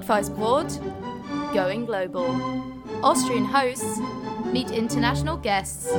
Rot-Weiß-Brot, 0.00 1.52
going 1.52 1.84
global. 1.84 2.24
Austrian 3.02 3.44
hosts 3.44 3.98
meet 4.46 4.70
international 4.70 5.36
guests, 5.36 5.92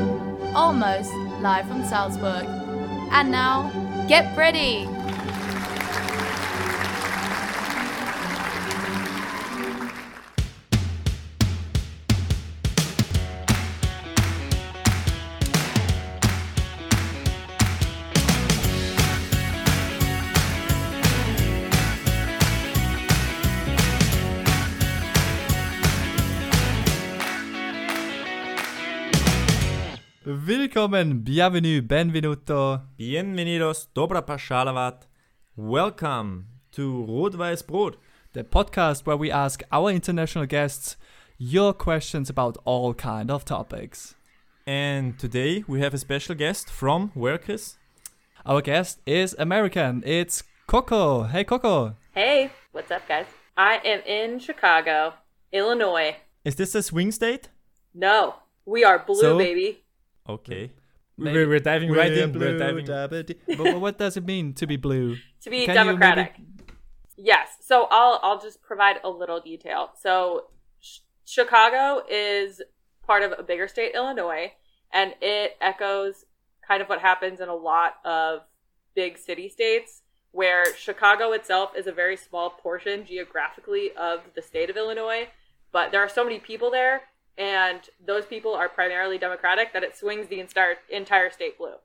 almost 0.56 1.14
live 1.42 1.68
from 1.68 1.86
Salzburg. 1.86 2.46
And 3.12 3.30
now, 3.30 3.70
get 4.08 4.36
ready! 4.36 4.88
Willkommen, 30.82 31.22
bienvenue, 31.24 31.80
benvenuto. 31.84 32.82
Bienvenidos, 32.98 33.88
dobra 33.94 34.24
pashalovat. 34.26 35.06
Welcome 35.56 36.48
to 36.72 37.06
Rot-Weiß 37.06 37.62
Brot. 37.68 37.98
the 38.34 38.44
podcast 38.44 39.06
where 39.06 39.16
we 39.16 39.30
ask 39.30 39.62
our 39.72 39.92
international 39.92 40.48
guests 40.48 40.98
your 41.38 41.72
questions 41.74 42.32
about 42.32 42.58
all 42.66 42.96
kind 42.96 43.30
of 43.30 43.46
topics. 43.46 44.16
And 44.66 45.20
today 45.20 45.64
we 45.68 45.82
have 45.82 45.94
a 45.94 46.00
special 46.00 46.34
guest 46.34 46.68
from 46.72 47.12
where, 47.14 47.38
Chris? 47.38 47.78
Our 48.44 48.64
guest 48.64 49.02
is 49.06 49.36
American. 49.38 50.02
It's 50.04 50.42
Coco. 50.66 51.26
Hey, 51.26 51.44
Coco. 51.44 51.96
Hey, 52.16 52.50
what's 52.72 52.90
up, 52.90 53.08
guys? 53.08 53.28
I 53.56 53.80
am 53.86 54.02
in 54.08 54.40
Chicago, 54.40 55.14
Illinois. 55.54 56.16
Is 56.44 56.56
this 56.56 56.74
a 56.74 56.82
swing 56.82 57.12
state? 57.12 57.50
No, 57.94 58.34
we 58.66 58.84
are 58.84 58.98
blue, 58.98 59.22
So- 59.22 59.38
baby. 59.38 59.84
Okay. 60.36 60.72
Maybe- 61.18 61.38
We're, 61.38 61.48
we're 61.50 61.60
diving 61.60 61.92
right 61.92 62.12
in. 62.12 62.32
Blue, 62.32 62.54
We're 62.54 62.58
diving. 62.58 62.86
dabba-dee. 62.86 63.36
but, 63.48 63.58
but 63.58 63.82
what 63.82 63.98
does 63.98 64.18
it 64.18 64.26
mean 64.26 64.54
to 64.56 64.66
be 64.66 64.78
blue? 64.78 65.18
To 65.44 65.50
be 65.50 65.66
Can 65.66 65.76
democratic. 65.76 66.34
maybe- 66.38 66.48
Yes. 67.18 67.58
So 67.62 67.88
I'll 67.92 68.20
I'll 68.24 68.40
just 68.42 68.62
provide 68.64 68.98
a 69.04 69.10
little 69.10 69.40
detail. 69.40 69.92
So 70.02 70.48
Ch- 70.82 71.02
Chicago 71.26 72.02
is 72.10 72.62
part 73.06 73.22
of 73.24 73.34
a 73.38 73.44
bigger 73.44 73.68
state, 73.68 73.92
Illinois, 73.94 74.54
and 74.92 75.14
it 75.22 75.58
echoes 75.62 76.26
kind 76.68 76.82
of 76.82 76.90
what 76.90 77.00
happens 77.02 77.40
in 77.40 77.50
a 77.50 77.56
lot 77.56 77.96
of 78.06 78.42
big 78.96 79.18
city 79.18 79.50
states 79.50 80.02
where 80.32 80.64
Chicago 80.76 81.34
itself 81.34 81.72
is 81.78 81.86
a 81.88 81.92
very 81.92 82.16
small 82.18 82.50
portion 82.50 83.06
geographically 83.06 83.92
of 83.98 84.22
the 84.36 84.42
state 84.42 84.70
of 84.70 84.78
Illinois, 84.78 85.28
but 85.72 85.92
there 85.92 86.02
are 86.02 86.10
so 86.10 86.24
many 86.24 86.40
people 86.40 86.72
there 86.72 87.02
and 87.38 87.82
those 88.06 88.26
people 88.26 88.54
are 88.54 88.70
primarily 88.70 89.18
democratic 89.18 89.74
that 89.74 89.84
it 89.84 89.98
swings 89.98 90.28
the 90.28 90.40
entire 90.40 90.76
entire 90.90 91.30
state 91.32 91.58
blue. 91.58 91.76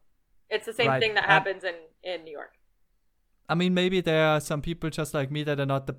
It's 0.50 0.66
the 0.66 0.72
same 0.72 0.88
Right. 0.88 1.00
thing 1.02 1.14
that 1.14 1.24
Um, 1.24 1.30
happens 1.30 1.64
in 1.64 1.74
in 2.02 2.24
New 2.24 2.32
York. 2.32 2.52
I 3.48 3.54
mean, 3.54 3.74
maybe 3.74 4.00
there 4.00 4.26
are 4.26 4.40
some 4.40 4.60
people 4.60 4.90
just 4.90 5.14
like 5.14 5.30
me 5.30 5.44
that 5.44 5.58
are 5.60 5.66
not 5.66 5.86
the 5.86 5.94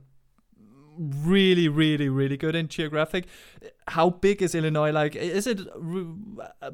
really, 0.99 1.67
really, 1.67 2.09
really 2.09 2.37
good 2.37 2.55
in 2.55 2.67
geographic. 2.67 3.25
How 3.87 4.09
big 4.09 4.41
is 4.41 4.55
Illinois? 4.55 4.91
Like, 4.91 5.15
is 5.15 5.47
it 5.47 5.59
a 6.61 6.73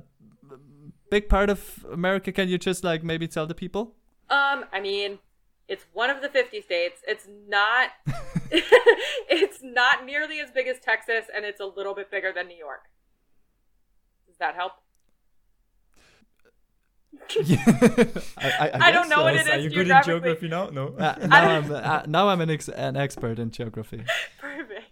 big 1.09 1.29
part 1.29 1.49
of 1.49 1.85
America? 1.91 2.31
Can 2.31 2.47
you 2.49 2.57
just 2.57 2.83
like 2.83 3.03
maybe 3.03 3.27
tell 3.27 3.45
the 3.45 3.55
people? 3.55 3.95
Um, 4.29 4.65
I 4.71 4.79
mean, 4.79 5.19
it's 5.67 5.85
one 5.93 6.09
of 6.09 6.21
the 6.21 6.29
50 6.29 6.61
states. 6.61 7.01
It's 7.07 7.27
not 7.47 7.91
it's 8.53 9.59
not 9.63 10.05
nearly 10.05 10.39
as 10.39 10.51
big 10.51 10.67
as 10.67 10.79
Texas 10.79 11.25
and 11.35 11.43
it's 11.43 11.59
a 11.59 11.65
little 11.65 11.95
bit 11.95 12.11
bigger 12.11 12.31
than 12.33 12.47
New 12.47 12.57
York. 12.57 12.83
Does 14.27 14.37
that 14.37 14.55
help? 14.55 14.73
I, 18.37 18.71
I 18.73 18.91
don't 18.91 19.09
know 19.09 19.23
what 19.23 19.35
it 19.35 19.41
is. 19.41 19.49
Are 19.49 19.57
you 19.59 19.69
good 19.69 19.89
in 19.89 20.03
geography 20.03 20.47
now? 20.47 20.69
No. 20.69 20.89
Uh, 20.89 21.15
now 21.27 21.49
I'm 21.49 21.71
uh, 21.71 22.03
now 22.07 22.29
I'm 22.29 22.41
an 22.41 22.49
ex- 22.49 22.69
an 22.69 22.97
expert 22.97 23.39
in 23.39 23.51
geography. 23.51 24.03
Perfect. 24.39 24.91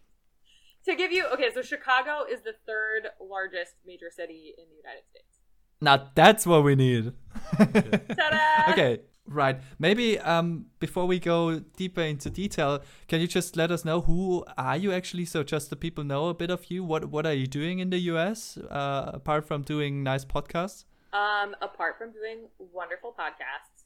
To 0.86 0.96
give 0.96 1.12
you 1.12 1.26
okay, 1.34 1.50
so 1.54 1.62
Chicago 1.62 2.24
is 2.32 2.42
the 2.42 2.54
third 2.66 3.10
largest 3.20 3.74
major 3.86 4.10
city 4.10 4.54
in 4.58 4.66
the 4.70 4.76
United 4.76 5.04
States. 5.10 5.40
Now 5.82 6.10
that's 6.16 6.46
what 6.46 6.64
we 6.64 6.76
need. 6.76 7.14
Okay, 7.60 9.02
right. 9.28 9.60
Maybe 9.80 10.20
um 10.20 10.66
before 10.80 11.06
we 11.06 11.20
go 11.20 11.60
deeper 11.60 12.02
into 12.02 12.30
detail, 12.30 12.82
can 13.08 13.22
you 13.22 13.28
just 13.28 13.56
let 13.56 13.72
us 13.72 13.86
know 13.86 14.02
who 14.02 14.46
are 14.58 14.78
you 14.78 14.92
actually? 14.92 15.26
So 15.26 15.44
just 15.44 15.70
the 15.70 15.76
people 15.76 16.04
know 16.04 16.28
a 16.28 16.34
bit 16.34 16.50
of 16.50 16.70
you. 16.70 16.84
What 16.84 17.06
what 17.06 17.26
are 17.26 17.34
you 17.34 17.48
doing 17.48 17.80
in 17.80 17.90
the 17.90 18.00
US 18.14 18.58
uh, 18.58 19.12
apart 19.14 19.46
from 19.46 19.64
doing 19.64 20.04
nice 20.04 20.26
podcasts? 20.26 20.86
Um, 21.14 21.56
apart 21.62 21.98
from 21.98 22.12
doing 22.12 22.48
wonderful 22.58 23.14
podcasts, 23.18 23.84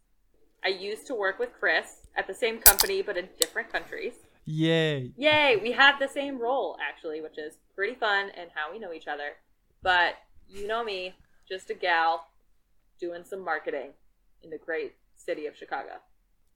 I 0.64 0.70
used 0.70 1.08
to 1.08 1.16
work 1.16 1.40
with 1.40 1.50
Chris 1.60 2.08
at 2.16 2.28
the 2.28 2.34
same 2.34 2.60
company 2.60 3.02
but 3.02 3.18
in 3.18 3.28
different 3.40 3.72
countries. 3.72 4.14
Yay! 4.46 5.12
Yay, 5.18 5.58
we 5.62 5.72
have 5.72 6.00
the 6.00 6.08
same 6.08 6.40
role 6.40 6.78
actually, 6.88 7.22
which 7.22 7.38
is 7.38 7.58
pretty 7.76 7.96
fun 7.96 8.30
and 8.38 8.50
how 8.54 8.72
we 8.72 8.80
know 8.80 8.94
each 8.94 9.08
other. 9.08 9.32
But 9.82 10.16
you 10.48 10.68
know 10.68 10.84
me, 10.84 11.16
just 11.48 11.70
a 11.70 11.74
gal 11.74 12.28
doing 13.00 13.24
some 13.24 13.44
marketing 13.44 13.92
in 14.44 14.50
the 14.50 14.58
great 14.58 14.94
city 15.26 15.46
of 15.48 15.56
Chicago. 15.56 15.94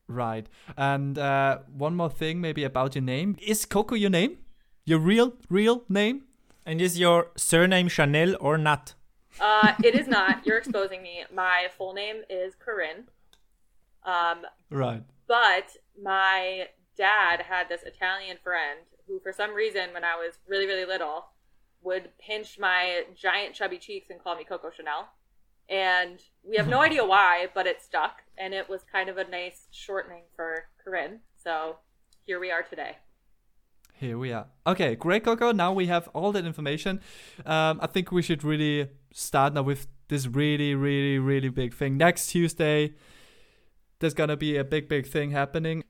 Right. 0.08 0.48
And 0.78 1.18
uh, 1.18 1.60
one 1.72 1.96
more 1.96 2.10
thing, 2.10 2.42
maybe 2.42 2.64
about 2.64 2.96
your 2.96 3.04
name. 3.04 3.36
Is 3.42 3.66
Coco 3.66 3.96
your 3.96 4.10
name? 4.10 4.38
Your 4.86 5.00
real 5.00 5.34
real 5.50 5.84
name? 5.90 6.24
And 6.66 6.82
is 6.82 7.00
your 7.00 7.32
surname 7.38 7.88
Chanel 7.90 8.36
or 8.40 8.58
not? 8.58 8.94
Uh, 9.40 9.74
it 9.84 9.96
is 9.96 10.08
not. 10.18 10.46
You're 10.46 10.58
exposing 10.58 11.02
me. 11.04 11.24
My 11.34 11.68
full 11.78 11.94
name 11.94 12.24
is 12.30 12.56
Corinne. 12.56 13.06
Um, 14.04 14.46
Right. 14.70 15.04
but 15.28 15.76
my 16.02 16.68
dad 16.98 17.42
had 17.50 17.70
this 17.70 17.84
Italian 17.84 18.38
friend 18.44 18.80
who, 19.08 19.20
for 19.20 19.32
some 19.34 19.54
reason, 19.54 19.94
when 19.94 20.04
I 20.04 20.16
was 20.16 20.40
really, 20.48 20.66
really 20.66 20.86
little, 20.86 21.26
would 21.82 22.10
pinch 22.18 22.58
my 22.60 23.04
giant 23.16 23.56
chubby 23.56 23.78
cheeks 23.78 24.10
and 24.10 24.22
call 24.24 24.36
me 24.36 24.44
Coco 24.44 24.70
Chanel. 24.76 25.10
And 25.70 26.20
we 26.44 26.58
have 26.58 26.68
no 26.68 26.82
idea 26.82 27.06
why, 27.06 27.48
but 27.54 27.68
it 27.68 27.82
stuck, 27.82 28.24
and 28.38 28.54
it 28.54 28.68
was 28.68 28.82
kind 28.92 29.08
of 29.08 29.18
a 29.18 29.24
nice 29.30 29.68
shortening 29.72 30.24
for 30.36 30.66
Corinne. 30.84 31.20
So 31.36 31.78
here 32.26 32.40
we 32.40 32.52
are 32.52 32.64
today. 32.64 32.98
Here 33.94 34.18
we 34.18 34.32
are. 34.32 34.48
Okay, 34.66 34.96
great, 34.96 35.26
Coco. 35.26 35.52
Now 35.52 35.74
we 35.74 35.88
have 35.88 36.08
all 36.14 36.32
that 36.32 36.46
information. 36.46 37.02
Um, 37.46 37.80
I 37.82 37.88
think 37.88 38.12
we 38.12 38.22
should 38.22 38.44
really 38.44 38.90
start 39.14 39.54
now 39.54 39.62
with 39.62 39.88
this 40.08 40.26
really, 40.26 40.74
really, 40.74 41.20
really 41.20 41.50
big 41.50 41.74
thing. 41.74 41.98
Next 41.98 42.28
Tuesday, 42.28 42.96
there's 44.00 44.14
gonna 44.14 44.38
be 44.38 44.58
a 44.58 44.64
big, 44.64 44.88
big 44.88 45.06
thing 45.06 45.32
happening. 45.32 45.84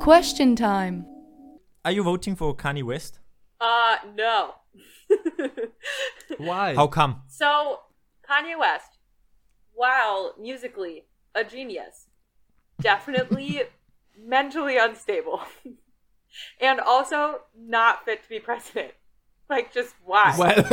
Question 0.00 0.54
time. 0.54 1.06
Are 1.84 1.92
you 1.92 2.02
voting 2.02 2.36
for 2.36 2.54
Kanye 2.54 2.82
West? 2.82 3.18
Uh, 3.60 3.96
no. 4.14 4.54
Why? 6.38 6.74
How 6.74 6.86
come? 6.86 7.22
So, 7.28 7.80
Kanye 8.28 8.58
West, 8.58 8.98
while 9.74 10.34
musically 10.40 11.04
a 11.34 11.44
genius, 11.44 12.06
definitely 12.80 13.62
mentally 14.18 14.78
unstable. 14.78 15.42
and 16.60 16.80
also 16.80 17.40
not 17.58 18.04
fit 18.04 18.22
to 18.22 18.28
be 18.28 18.38
president. 18.38 18.92
Like, 19.48 19.74
just 19.74 19.94
why? 20.04 20.34
Well, 20.38 20.64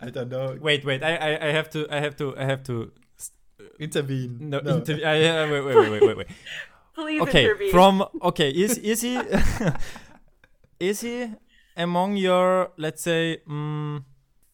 I 0.00 0.10
don't 0.10 0.28
know. 0.28 0.58
Wait, 0.60 0.84
wait. 0.84 1.02
I, 1.02 1.16
I, 1.16 1.48
I 1.48 1.52
have 1.52 1.70
to. 1.70 1.88
I 1.90 1.98
have 2.00 2.14
to. 2.16 2.36
I 2.36 2.44
have 2.44 2.62
to. 2.64 2.92
Intervene. 3.80 4.50
No. 4.50 4.60
Interv- 4.60 5.02
I, 5.02 5.44
I, 5.44 5.50
wait, 5.50 5.64
wait, 5.64 5.76
wait, 5.76 5.90
wait, 5.90 6.02
wait, 6.02 6.16
wait. 6.18 6.26
Please 6.94 7.20
okay 7.22 7.44
intervene. 7.44 7.70
from 7.70 8.04
okay 8.22 8.50
is 8.50 8.78
is 8.78 9.00
he 9.00 9.18
is 10.78 11.00
he 11.00 11.28
among 11.76 12.16
your 12.16 12.72
let's 12.76 13.02
say 13.02 13.38
mm, 13.48 14.04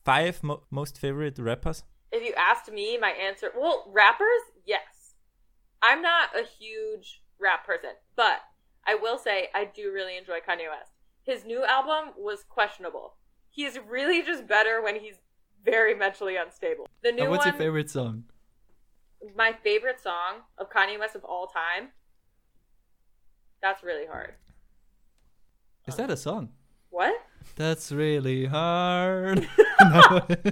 five 0.04 0.42
mo- 0.42 0.62
most 0.70 0.98
favorite 0.98 1.38
rappers 1.38 1.84
if 2.12 2.24
you 2.24 2.34
asked 2.36 2.70
me, 2.72 2.98
my 2.98 3.10
answer, 3.10 3.52
well, 3.56 3.84
rappers, 3.92 4.42
yes. 4.66 5.14
I'm 5.82 6.02
not 6.02 6.30
a 6.36 6.44
huge 6.44 7.22
rap 7.38 7.66
person, 7.66 7.90
but 8.16 8.40
I 8.86 8.94
will 8.96 9.18
say 9.18 9.48
I 9.54 9.64
do 9.64 9.92
really 9.92 10.16
enjoy 10.16 10.38
Kanye 10.38 10.68
West. 10.68 10.92
His 11.22 11.44
new 11.44 11.64
album 11.64 12.14
was 12.18 12.44
questionable. 12.48 13.14
He's 13.50 13.78
really 13.88 14.22
just 14.22 14.46
better 14.46 14.82
when 14.82 14.98
he's 14.98 15.16
very 15.64 15.94
mentally 15.94 16.36
unstable. 16.36 16.88
The 17.02 17.12
new 17.12 17.22
And 17.22 17.30
what's 17.30 17.44
one, 17.44 17.54
your 17.54 17.58
favorite 17.58 17.90
song? 17.90 18.24
my 19.36 19.52
favorite 19.52 20.00
song 20.00 20.40
of 20.56 20.70
Kanye 20.70 20.98
West 20.98 21.14
of 21.14 21.24
all 21.24 21.46
time. 21.46 21.90
That's 23.62 23.82
really 23.82 24.06
hard. 24.06 24.34
Is 25.86 25.96
that 25.96 26.10
a 26.10 26.16
song? 26.16 26.50
What? 26.90 27.14
That's 27.56 27.92
really 27.92 28.46
hard. 28.46 29.48
no. 29.80 30.26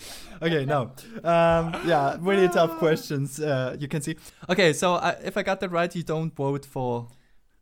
okay, 0.42 0.64
no. 0.64 0.92
Um, 1.24 1.76
yeah, 1.86 2.16
really 2.20 2.48
tough 2.48 2.78
questions. 2.78 3.40
Uh, 3.40 3.76
you 3.78 3.88
can 3.88 4.02
see. 4.02 4.16
Okay, 4.48 4.72
so 4.72 4.94
I, 4.94 5.10
if 5.24 5.36
I 5.36 5.42
got 5.42 5.60
that 5.60 5.70
right, 5.70 5.94
you 5.94 6.02
don't 6.02 6.34
vote 6.34 6.64
for 6.64 7.08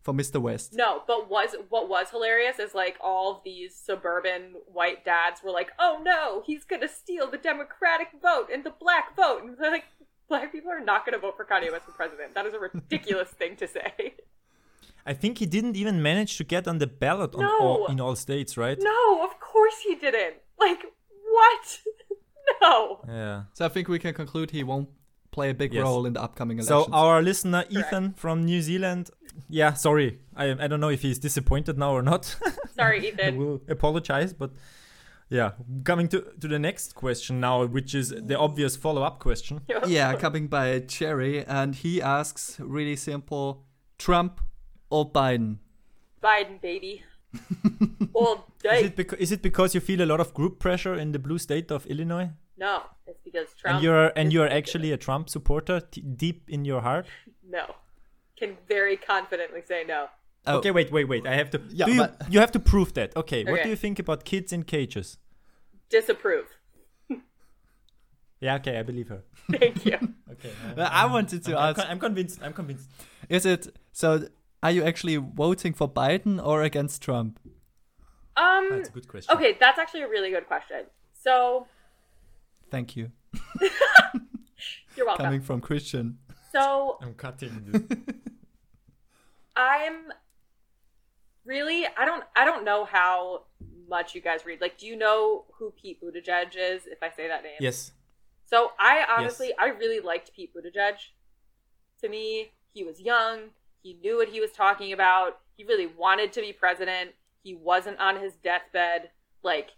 for 0.03 0.15
Mr. 0.15 0.41
West. 0.41 0.73
No, 0.73 1.03
but 1.07 1.29
was 1.29 1.55
what 1.69 1.89
was 1.89 2.11
hilarious 2.11 2.59
is 2.59 2.75
like 2.75 2.97
all 3.03 3.37
of 3.37 3.43
these 3.45 3.77
suburban 3.77 4.55
white 4.67 5.05
dads 5.05 5.43
were 5.43 5.51
like, 5.51 5.73
"Oh 5.79 6.01
no, 6.03 6.43
he's 6.47 6.65
gonna 6.65 6.89
steal 6.89 7.31
the 7.31 7.39
Democratic 7.39 8.09
vote 8.23 8.49
and 8.53 8.65
the 8.65 8.73
black 8.81 9.15
vote," 9.15 9.43
and 9.43 9.57
they're 9.59 9.71
like, 9.71 9.85
"Black 10.29 10.53
people 10.53 10.71
are 10.71 10.81
not 10.81 11.05
gonna 11.05 11.19
vote 11.19 11.37
for 11.37 11.45
Kanye 11.45 11.71
West 11.71 11.85
for 11.85 11.93
president. 11.93 12.35
That 12.35 12.47
is 12.47 12.55
a 12.55 12.59
ridiculous 12.59 13.31
thing 13.31 13.57
to 13.57 13.69
say." 13.69 14.15
I 15.06 15.12
think 15.14 15.38
he 15.38 15.47
didn't 15.47 15.76
even 15.76 16.02
manage 16.02 16.37
to 16.38 16.44
get 16.44 16.69
on 16.69 16.79
the 16.79 16.87
ballot 16.87 17.35
on 17.35 17.41
No. 17.43 17.58
all, 17.61 17.87
in 17.87 18.00
all 18.00 18.17
states, 18.17 18.56
right? 18.56 18.79
No, 18.81 19.25
of 19.25 19.38
course 19.41 19.75
he 19.87 19.94
didn't. 19.94 20.37
Like 20.58 20.82
what? 21.31 21.79
no. 22.62 23.00
Yeah. 23.08 23.43
So 23.55 23.64
I 23.67 23.69
think 23.69 23.88
we 23.88 23.99
can 23.99 24.14
conclude 24.14 24.50
he 24.50 24.62
won't 24.64 24.88
play 25.31 25.50
a 25.50 25.55
big 25.55 25.73
Yes. 25.73 25.82
role 25.82 26.06
in 26.06 26.12
the 26.12 26.23
upcoming 26.23 26.58
election. 26.58 26.85
So 26.85 26.93
our 26.93 27.23
listener 27.23 27.64
Ethan 27.70 28.14
from 28.14 28.44
New 28.44 28.61
Zealand, 28.62 29.11
yeah, 29.49 29.73
sorry, 29.75 30.19
I 30.37 30.50
I 30.64 30.67
don't 30.69 30.81
know 30.81 30.91
if 30.91 31.02
he's 31.02 31.19
disappointed 31.19 31.79
now 31.79 31.93
or 31.93 32.02
not. 32.02 32.37
Sorry, 32.76 32.99
I 33.00 33.08
Ethan. 33.08 33.37
will 33.37 33.61
apologize, 33.69 34.32
but 34.32 34.50
yeah, 35.29 35.52
coming 35.85 36.08
to 36.08 36.19
to 36.41 36.49
the 36.49 36.58
next 36.58 36.94
question 36.94 37.41
now, 37.41 37.64
which 37.67 37.94
is 37.94 38.08
the 38.11 38.37
obvious 38.38 38.76
follow 38.76 39.02
up 39.02 39.19
question. 39.20 39.61
yeah, 39.87 40.14
coming 40.17 40.49
by 40.49 40.81
Cherry, 40.81 41.44
and 41.47 41.75
he 41.75 42.02
asks 42.02 42.58
really 42.58 42.97
simple: 42.97 43.64
Trump 43.99 44.41
or 44.91 45.11
Biden? 45.11 45.57
Biden, 46.23 46.61
baby. 46.61 47.03
All 48.13 48.47
Is 48.65 48.83
it 48.87 48.97
because 48.97 49.19
is 49.21 49.33
it 49.33 49.41
because 49.43 49.75
you 49.75 49.81
feel 49.81 50.03
a 50.03 50.07
lot 50.13 50.21
of 50.21 50.35
group 50.35 50.59
pressure 50.59 50.95
in 50.95 51.13
the 51.13 51.19
blue 51.19 51.39
state 51.39 51.71
of 51.71 51.87
Illinois, 51.87 52.31
No, 52.59 52.83
it's 53.07 53.21
because 53.25 53.47
Trump. 53.57 53.77
and 53.77 53.85
you're 53.85 54.13
and 54.17 54.33
you're 54.33 54.49
actually 54.49 54.91
a 54.93 54.97
Trump 54.97 55.29
supporter 55.31 55.81
t- 55.81 56.01
deep 56.03 56.51
in 56.51 56.65
your 56.65 56.81
heart? 56.83 57.07
no. 57.49 57.77
Can 58.37 58.57
very 58.69 58.97
confidently 58.97 59.63
say 59.67 59.85
no. 59.87 60.07
Oh, 60.47 60.57
Okay, 60.59 60.71
wait, 60.73 60.91
wait, 60.91 61.07
wait. 61.09 61.27
I 61.27 61.35
have 61.35 61.51
to. 61.51 61.61
Yeah, 61.69 61.87
do 61.87 61.93
you, 61.93 62.01
but- 62.01 62.33
you 62.33 62.41
have 62.41 62.51
to 62.53 62.59
prove 62.59 62.95
that. 62.95 63.15
Okay, 63.17 63.45
what 63.45 63.63
do 63.63 63.69
you 63.69 63.77
think 63.77 63.99
about 63.99 64.25
kids 64.25 64.53
in 64.53 64.63
cages? 64.65 65.19
Disapprove. 65.89 66.47
Yeah, 68.41 68.55
okay, 68.57 68.79
I 68.79 68.83
believe 68.83 69.09
her. 69.09 69.23
Thank 69.51 69.85
you. 69.85 69.99
Okay, 70.33 70.51
Well, 70.77 70.89
I 70.91 71.05
wanted 71.07 71.45
to 71.45 71.59
I'm, 71.59 71.69
ask: 71.71 71.77
con- 71.77 71.87
I'm 71.91 71.99
convinced. 71.99 72.41
I'm 72.43 72.55
convinced. 72.55 72.89
Is 73.29 73.45
it 73.45 73.69
so? 73.93 74.27
Are 74.62 74.71
you 74.71 74.83
actually 74.85 75.17
voting 75.17 75.73
for 75.73 75.89
Biden 75.89 76.45
or 76.45 76.62
against 76.62 77.03
Trump? 77.03 77.41
Um. 78.37 78.69
That's 78.71 78.89
a 78.89 78.93
good 78.93 79.09
question. 79.09 79.37
Okay, 79.37 79.57
that's 79.59 79.79
actually 79.79 80.03
a 80.03 80.09
really 80.09 80.31
good 80.31 80.47
question. 80.47 80.85
So 81.23 81.67
Thank 82.71 82.97
you. 82.97 83.11
you're 84.97 85.07
welcome. 85.07 85.25
Coming 85.25 85.41
from 85.41 85.61
Christian. 85.61 86.19
So 86.53 86.99
I'm 87.03 87.15
cutting 87.15 87.65
this. 87.67 87.99
I'm 89.57 90.12
really 91.45 91.87
I 91.99 92.05
don't 92.05 92.25
I 92.37 92.45
don't 92.45 92.65
know 92.65 92.85
how 92.85 93.45
much 93.89 94.15
you 94.15 94.21
guys 94.21 94.47
read. 94.47 94.61
Like, 94.61 94.79
do 94.79 94.87
you 94.87 94.97
know 94.97 95.45
who 95.59 95.73
Pete 95.73 96.01
Buttigieg 96.03 96.55
is? 96.57 96.87
If 96.87 97.03
I 97.03 97.11
say 97.11 97.29
that 97.29 97.43
name. 97.43 97.57
yes. 97.61 97.93
So 98.47 98.73
I 98.79 99.05
honestly 99.17 99.53
I 99.59 99.69
really 99.69 100.01
liked 100.01 100.33
Pete 100.35 100.53
Buttigieg. 100.55 100.95
To 102.03 102.09
me, 102.09 102.53
he 102.73 102.85
was 102.85 103.01
young. 103.01 103.51
He 103.82 103.94
knew 103.94 104.17
what 104.17 104.29
he 104.29 104.41
was 104.41 104.53
talking 104.53 104.93
about. 104.93 105.38
He 105.56 105.65
really 105.65 105.87
wanted 105.87 106.32
to 106.35 106.41
be 106.41 106.53
president. 106.53 107.11
He 107.43 107.55
wasn't 107.55 107.99
on 107.99 108.21
his 108.21 108.35
deathbed. 108.35 109.11
Like 109.43 109.71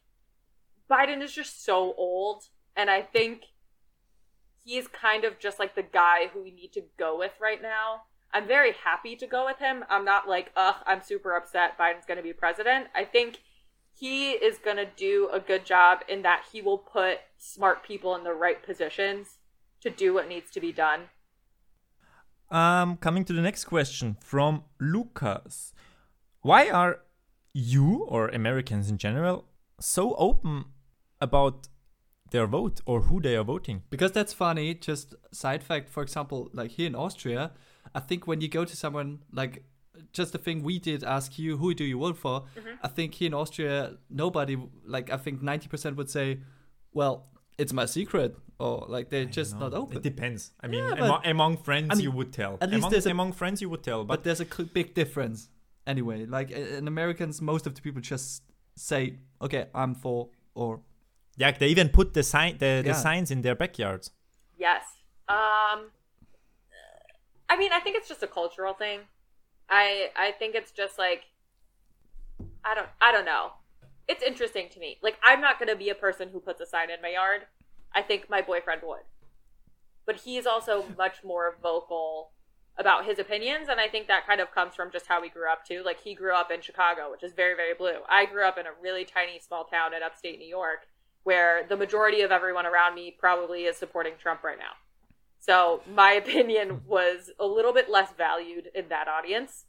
Biden 0.90 1.22
is 1.22 1.32
just 1.32 1.64
so 1.64 1.94
old, 1.96 2.44
and 2.76 2.90
I 2.90 3.02
think 3.02 3.42
he's 4.64 4.88
kind 4.88 5.24
of 5.24 5.38
just 5.38 5.58
like 5.58 5.74
the 5.74 5.82
guy 5.82 6.28
who 6.32 6.42
we 6.42 6.50
need 6.50 6.72
to 6.72 6.82
go 6.98 7.18
with 7.18 7.32
right 7.40 7.60
now. 7.60 8.02
I'm 8.34 8.46
very 8.46 8.72
happy 8.84 9.14
to 9.16 9.26
go 9.26 9.44
with 9.44 9.58
him. 9.58 9.84
I'm 9.90 10.04
not 10.04 10.28
like, 10.28 10.52
ugh, 10.56 10.76
I'm 10.86 11.02
super 11.02 11.36
upset 11.36 11.76
Biden's 11.78 12.06
going 12.06 12.16
to 12.16 12.22
be 12.22 12.32
president. 12.32 12.86
I 12.94 13.04
think 13.04 13.40
he 13.94 14.32
is 14.32 14.58
going 14.58 14.78
to 14.78 14.86
do 14.96 15.28
a 15.32 15.38
good 15.38 15.66
job 15.66 16.00
in 16.08 16.22
that 16.22 16.44
he 16.50 16.62
will 16.62 16.78
put 16.78 17.18
smart 17.38 17.84
people 17.84 18.16
in 18.16 18.24
the 18.24 18.32
right 18.32 18.64
positions 18.64 19.36
to 19.82 19.90
do 19.90 20.14
what 20.14 20.28
needs 20.28 20.50
to 20.52 20.60
be 20.60 20.72
done. 20.72 21.02
Um, 22.52 22.98
coming 22.98 23.24
to 23.24 23.32
the 23.32 23.40
next 23.40 23.64
question 23.64 24.18
from 24.20 24.64
Lucas. 24.78 25.72
Why 26.42 26.68
are 26.68 27.00
you 27.54 28.04
or 28.08 28.28
Americans 28.28 28.90
in 28.90 28.98
general 28.98 29.46
so 29.80 30.14
open 30.16 30.66
about 31.18 31.68
their 32.30 32.46
vote 32.46 32.82
or 32.84 33.02
who 33.02 33.22
they 33.22 33.36
are 33.36 33.44
voting? 33.44 33.84
Because 33.88 34.12
that's 34.12 34.34
funny. 34.34 34.74
Just 34.74 35.14
side 35.32 35.64
fact, 35.64 35.88
for 35.88 36.02
example, 36.02 36.50
like 36.52 36.72
here 36.72 36.86
in 36.86 36.94
Austria, 36.94 37.52
I 37.94 38.00
think 38.00 38.26
when 38.26 38.42
you 38.42 38.48
go 38.48 38.66
to 38.66 38.76
someone 38.76 39.20
like 39.32 39.64
just 40.12 40.32
the 40.32 40.38
thing 40.38 40.62
we 40.62 40.78
did 40.78 41.04
ask 41.04 41.38
you, 41.38 41.56
who 41.56 41.72
do 41.72 41.84
you 41.84 41.98
vote 41.98 42.18
for? 42.18 42.44
I 42.82 42.88
think 42.88 43.14
here 43.14 43.28
in 43.28 43.34
Austria, 43.34 43.96
nobody 44.10 44.58
like 44.84 45.10
I 45.10 45.16
think 45.16 45.42
ninety 45.42 45.68
percent 45.68 45.96
would 45.96 46.10
say, 46.10 46.40
well, 46.92 47.28
it's 47.56 47.72
my 47.72 47.86
secret, 47.86 48.36
or 48.64 48.74
like 48.96 49.06
they're 49.12 49.30
just 49.40 49.52
not 49.62 49.72
open. 49.80 49.96
It 49.98 50.02
depends. 50.10 50.42
I 50.62 50.66
mean, 50.68 50.84
Yeah, 50.84 50.92
amo- 51.02 51.08
but- 51.12 51.26
among 51.34 51.52
friends, 51.68 51.88
I 51.90 51.94
mean, 51.96 52.04
you 52.08 52.12
would 52.18 52.32
tell. 52.40 52.52
at 52.60 52.68
least 52.70 52.78
among, 52.82 52.90
there's 52.92 53.06
a- 53.06 53.10
among 53.16 53.30
friends, 53.40 53.56
you 53.64 53.70
would 53.72 53.82
tell. 53.90 54.00
But 54.04 54.12
But, 54.14 54.24
there's 54.24 54.40
a 54.46 54.48
cl- 54.54 54.68
big 54.80 54.88
difference. 55.00 55.38
Anyway, 55.92 56.18
like 56.38 56.48
in 56.80 56.86
Americans, 56.94 57.34
most 57.52 57.66
of 57.68 57.72
the 57.76 57.82
people 57.86 58.00
just 58.14 58.42
say, 58.90 59.02
okay, 59.46 59.62
I'm 59.74 59.94
for, 60.02 60.18
or 60.54 60.70
yeah, 61.42 61.50
they 61.60 61.68
even 61.74 61.88
put 61.98 62.14
the 62.18 62.22
sign, 62.22 62.52
the, 62.64 62.72
the 62.88 62.94
signs 63.06 63.28
in 63.34 63.42
their 63.46 63.56
backyards. 63.62 64.06
Yes. 64.66 64.84
Um 65.28 65.78
I 67.52 67.54
mean, 67.60 67.72
I 67.72 67.80
think 67.80 67.96
it's 67.98 68.08
just 68.08 68.22
a 68.22 68.30
cultural 68.40 68.74
thing. 68.84 69.00
I 69.68 70.10
I 70.26 70.28
think 70.38 70.54
it's 70.60 70.72
just 70.82 70.98
like 71.06 71.22
I 72.64 72.74
don't 72.76 72.88
I 73.00 73.08
don't 73.14 73.24
know. 73.34 73.44
It's 74.12 74.22
interesting 74.32 74.66
to 74.74 74.78
me. 74.84 74.90
Like 75.06 75.16
I'm 75.28 75.40
not 75.40 75.54
going 75.58 75.68
to 75.74 75.76
be 75.84 75.90
a 75.90 75.94
person 76.06 76.28
who 76.32 76.38
puts 76.48 76.60
a 76.60 76.66
sign 76.74 76.88
in 76.90 77.00
my 77.02 77.12
yard. 77.20 77.42
I 77.94 78.02
think 78.02 78.28
my 78.28 78.42
boyfriend 78.42 78.82
would. 78.84 79.04
But 80.06 80.16
he's 80.16 80.46
also 80.46 80.84
much 80.98 81.24
more 81.24 81.56
vocal 81.62 82.32
about 82.78 83.04
his 83.04 83.18
opinions 83.18 83.68
and 83.68 83.78
I 83.78 83.86
think 83.86 84.08
that 84.08 84.26
kind 84.26 84.40
of 84.40 84.50
comes 84.50 84.74
from 84.74 84.90
just 84.90 85.06
how 85.06 85.20
we 85.20 85.28
grew 85.28 85.50
up 85.50 85.64
too. 85.66 85.82
Like 85.84 86.00
he 86.00 86.14
grew 86.14 86.34
up 86.34 86.50
in 86.50 86.62
Chicago, 86.62 87.10
which 87.10 87.22
is 87.22 87.32
very 87.34 87.54
very 87.54 87.74
blue. 87.74 87.98
I 88.08 88.24
grew 88.24 88.46
up 88.46 88.56
in 88.56 88.66
a 88.66 88.70
really 88.80 89.04
tiny 89.04 89.38
small 89.38 89.64
town 89.64 89.92
in 89.94 90.02
upstate 90.02 90.38
New 90.38 90.48
York 90.48 90.86
where 91.24 91.64
the 91.68 91.76
majority 91.76 92.22
of 92.22 92.32
everyone 92.32 92.66
around 92.66 92.94
me 92.94 93.14
probably 93.16 93.64
is 93.64 93.76
supporting 93.76 94.14
Trump 94.18 94.42
right 94.42 94.58
now. 94.58 94.72
So 95.38 95.82
my 95.92 96.12
opinion 96.22 96.82
was 96.86 97.30
a 97.38 97.46
little 97.46 97.72
bit 97.72 97.90
less 97.90 98.12
valued 98.16 98.68
in 98.74 98.88
that 98.88 99.08
audience. 99.08 99.64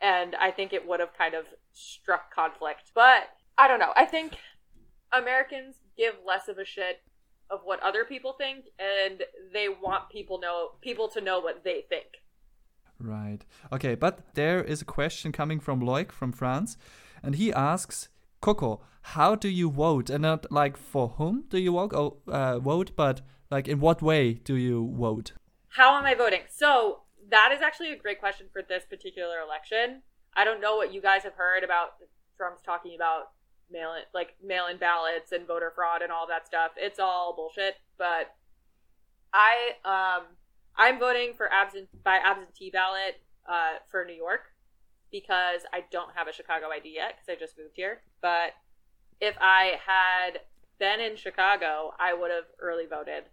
And 0.00 0.34
I 0.34 0.50
think 0.50 0.72
it 0.72 0.86
would 0.86 1.00
have 1.00 1.16
kind 1.16 1.34
of 1.34 1.46
struck 1.72 2.34
conflict. 2.34 2.92
But 2.94 3.28
I 3.56 3.68
don't 3.68 3.80
know. 3.80 3.92
I 3.96 4.04
think 4.04 4.36
Americans 5.12 5.76
give 5.96 6.14
less 6.26 6.48
of 6.48 6.58
a 6.58 6.64
shit 6.64 7.00
of 7.50 7.60
what 7.64 7.82
other 7.82 8.04
people 8.04 8.32
think 8.32 8.66
and 8.78 9.22
they 9.52 9.68
want 9.68 10.10
people 10.10 10.40
know 10.40 10.70
people 10.80 11.08
to 11.08 11.20
know 11.20 11.40
what 11.40 11.64
they 11.64 11.84
think. 11.88 12.06
Right. 12.98 13.44
Okay, 13.72 13.94
but 13.94 14.34
there 14.34 14.62
is 14.62 14.82
a 14.82 14.86
question 14.86 15.32
coming 15.32 15.60
from 15.60 15.80
Loic 15.80 16.10
from 16.10 16.32
France, 16.32 16.78
and 17.22 17.34
he 17.34 17.52
asks, 17.52 18.08
Coco, 18.40 18.80
how 19.02 19.34
do 19.34 19.48
you 19.48 19.70
vote? 19.70 20.08
And 20.08 20.22
not 20.22 20.50
like 20.50 20.76
for 20.76 21.08
whom 21.18 21.44
do 21.48 21.58
you 21.58 21.72
vote, 21.72 21.92
oh, 21.94 22.16
uh, 22.26 22.58
vote 22.58 22.92
but 22.96 23.20
like 23.50 23.68
in 23.68 23.80
what 23.80 24.02
way 24.02 24.34
do 24.34 24.56
you 24.56 24.92
vote? 24.96 25.32
How 25.68 25.98
am 25.98 26.04
I 26.04 26.14
voting? 26.14 26.42
So 26.48 27.00
that 27.30 27.52
is 27.52 27.60
actually 27.60 27.92
a 27.92 27.98
great 27.98 28.18
question 28.18 28.46
for 28.52 28.62
this 28.62 28.84
particular 28.88 29.40
election. 29.40 30.02
I 30.34 30.44
don't 30.44 30.60
know 30.60 30.76
what 30.76 30.92
you 30.92 31.00
guys 31.00 31.22
have 31.24 31.34
heard 31.34 31.64
about 31.64 31.96
Trump's 32.36 32.62
talking 32.62 32.94
about 32.94 33.30
mail 33.70 33.94
in 33.94 34.02
like 34.14 34.36
mail 34.44 34.66
in 34.70 34.76
ballots 34.76 35.32
and 35.32 35.46
voter 35.46 35.72
fraud 35.74 36.02
and 36.02 36.12
all 36.12 36.26
that 36.28 36.46
stuff. 36.46 36.72
It's 36.76 36.98
all 36.98 37.34
bullshit. 37.34 37.76
But 37.98 38.34
I 39.32 39.72
um 39.84 40.26
I'm 40.76 40.98
voting 40.98 41.32
for 41.36 41.52
absent 41.52 41.88
by 42.04 42.16
absentee 42.16 42.70
ballot 42.70 43.20
uh, 43.48 43.78
for 43.90 44.04
New 44.04 44.14
York 44.14 44.52
because 45.10 45.62
I 45.72 45.84
don't 45.90 46.10
have 46.14 46.28
a 46.28 46.32
Chicago 46.32 46.66
ID 46.68 46.92
yet 46.94 47.14
because 47.16 47.28
I 47.34 47.40
just 47.40 47.56
moved 47.58 47.74
here. 47.74 48.02
But 48.20 48.52
if 49.20 49.36
I 49.40 49.78
had 49.86 50.40
been 50.78 51.00
in 51.00 51.16
Chicago, 51.16 51.94
I 51.98 52.12
would 52.12 52.30
have 52.30 52.44
early 52.60 52.84
voted. 52.86 53.24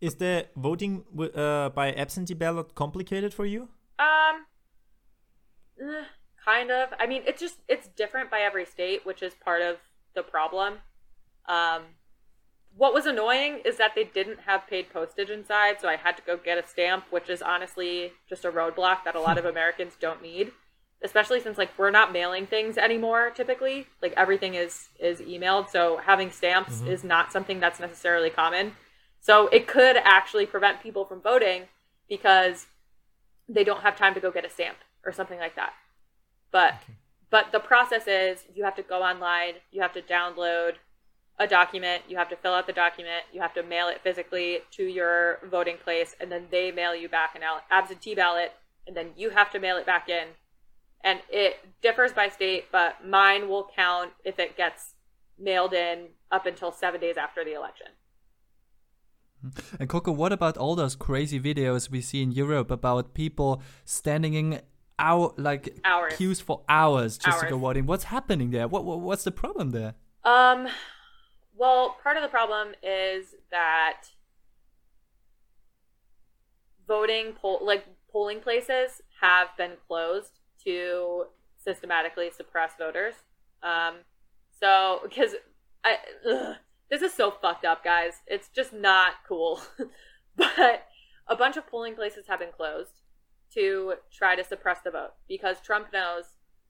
Is 0.00 0.16
the 0.16 0.46
voting 0.56 1.04
uh, 1.34 1.70
by 1.70 1.92
absentee 1.92 2.34
ballot 2.34 2.74
complicated 2.74 3.34
for 3.34 3.46
you? 3.46 3.68
Um, 3.98 4.46
eh, 5.80 6.04
kind 6.44 6.70
of. 6.70 6.90
I 6.98 7.06
mean, 7.06 7.22
it's 7.26 7.40
just 7.40 7.58
it's 7.68 7.88
different 7.88 8.30
by 8.30 8.40
every 8.40 8.64
state, 8.64 9.04
which 9.04 9.22
is 9.22 9.34
part 9.34 9.62
of 9.62 9.76
the 10.14 10.22
problem. 10.22 10.74
Um, 11.46 11.82
what 12.76 12.94
was 12.94 13.06
annoying 13.06 13.60
is 13.64 13.76
that 13.78 13.94
they 13.94 14.04
didn't 14.04 14.40
have 14.40 14.66
paid 14.68 14.92
postage 14.92 15.30
inside, 15.30 15.80
so 15.80 15.88
I 15.88 15.96
had 15.96 16.16
to 16.16 16.22
go 16.22 16.36
get 16.36 16.62
a 16.62 16.66
stamp, 16.66 17.04
which 17.10 17.28
is 17.28 17.42
honestly 17.42 18.12
just 18.28 18.44
a 18.44 18.52
roadblock 18.52 19.04
that 19.04 19.14
a 19.14 19.20
lot 19.20 19.38
of 19.38 19.44
Americans 19.46 19.94
don't 19.98 20.22
need. 20.22 20.52
Especially 21.00 21.40
since 21.40 21.58
like 21.58 21.70
we're 21.78 21.92
not 21.92 22.12
mailing 22.12 22.46
things 22.46 22.76
anymore 22.76 23.30
typically. 23.30 23.86
Like 24.02 24.14
everything 24.16 24.54
is 24.54 24.88
is 24.98 25.20
emailed, 25.20 25.68
so 25.68 26.00
having 26.04 26.30
stamps 26.30 26.82
is 26.82 27.04
not 27.04 27.32
something 27.32 27.60
that's 27.60 27.80
necessarily 27.80 28.30
common. 28.30 28.72
So 29.20 29.48
it 29.48 29.66
could 29.66 29.96
actually 29.96 30.46
prevent 30.46 30.82
people 30.82 31.04
from 31.04 31.20
voting 31.20 31.64
because 32.08 32.66
they 33.48 33.64
don't 33.64 33.82
have 33.82 33.96
time 33.96 34.14
to 34.14 34.20
go 34.20 34.30
get 34.30 34.44
a 34.44 34.50
stamp 34.50 34.78
or 35.04 35.12
something 35.12 35.38
like 35.38 35.56
that. 35.56 35.72
But 36.50 36.74
but 37.30 37.52
the 37.52 37.60
process 37.60 38.06
is 38.06 38.44
you 38.54 38.64
have 38.64 38.76
to 38.76 38.82
go 38.82 39.02
online, 39.02 39.54
you 39.70 39.82
have 39.82 39.92
to 39.92 40.02
download 40.02 40.74
a 41.38 41.46
document, 41.46 42.02
you 42.08 42.16
have 42.16 42.28
to 42.30 42.36
fill 42.36 42.54
out 42.54 42.66
the 42.66 42.72
document, 42.72 43.24
you 43.32 43.40
have 43.40 43.54
to 43.54 43.62
mail 43.62 43.88
it 43.88 44.00
physically 44.02 44.60
to 44.72 44.84
your 44.84 45.38
voting 45.50 45.76
place, 45.82 46.16
and 46.20 46.32
then 46.32 46.46
they 46.50 46.72
mail 46.72 46.94
you 46.96 47.08
back 47.08 47.34
an 47.34 47.42
absentee 47.70 48.14
ballot, 48.14 48.52
and 48.86 48.96
then 48.96 49.10
you 49.16 49.30
have 49.30 49.50
to 49.52 49.60
mail 49.60 49.76
it 49.76 49.86
back 49.86 50.08
in. 50.08 50.28
And 51.04 51.20
it 51.30 51.56
differs 51.80 52.12
by 52.12 52.28
state, 52.28 52.72
but 52.72 53.06
mine 53.06 53.48
will 53.48 53.70
count 53.74 54.12
if 54.24 54.38
it 54.38 54.56
gets 54.56 54.94
mailed 55.38 55.72
in 55.72 56.08
up 56.32 56.44
until 56.44 56.72
seven 56.72 57.00
days 57.00 57.16
after 57.16 57.44
the 57.44 57.54
election. 57.54 57.86
Mm-hmm. 59.46 59.76
And 59.78 59.88
Coco, 59.88 60.10
what 60.10 60.32
about 60.32 60.56
all 60.56 60.74
those 60.74 60.96
crazy 60.96 61.38
videos 61.38 61.88
we 61.88 62.00
see 62.00 62.22
in 62.22 62.32
Europe 62.32 62.72
about 62.72 63.14
people 63.14 63.62
standing 63.84 64.34
in 64.34 64.60
hour 64.98 65.32
like 65.36 65.78
hours. 65.84 66.14
queues 66.16 66.40
for 66.40 66.62
hours 66.68 67.18
just 67.18 67.36
Hours. 67.38 67.44
to 67.44 67.50
go 67.50 67.58
voting? 67.58 67.86
What's 67.86 68.04
happening 68.04 68.50
there? 68.50 68.68
What, 68.68 68.84
what 68.84 69.00
what's 69.00 69.24
the 69.24 69.30
problem 69.30 69.70
there? 69.70 69.94
Um, 70.24 70.68
well, 71.56 71.96
part 72.02 72.16
of 72.16 72.22
the 72.22 72.28
problem 72.28 72.68
is 72.82 73.34
that 73.50 74.02
voting 76.86 77.32
poll 77.40 77.60
like 77.62 77.84
polling 78.10 78.40
places 78.40 79.02
have 79.20 79.48
been 79.56 79.72
closed 79.86 80.38
to 80.64 81.24
systematically 81.56 82.30
suppress 82.30 82.72
voters. 82.78 83.14
Um, 83.62 83.96
so 84.60 85.00
because 85.02 85.34
I 85.84 85.96
ugh, 86.28 86.56
this 86.90 87.02
is 87.02 87.12
so 87.12 87.30
fucked 87.30 87.64
up, 87.64 87.84
guys. 87.84 88.14
It's 88.26 88.48
just 88.48 88.72
not 88.72 89.14
cool. 89.26 89.60
but 90.36 90.86
a 91.26 91.36
bunch 91.36 91.56
of 91.56 91.66
polling 91.66 91.94
places 91.94 92.24
have 92.28 92.38
been 92.38 92.52
closed 92.56 92.92
to 93.54 93.94
try 94.12 94.36
to 94.36 94.44
suppress 94.44 94.80
the 94.82 94.90
vote 94.90 95.12
because 95.28 95.60
Trump 95.60 95.92
knows 95.92 96.24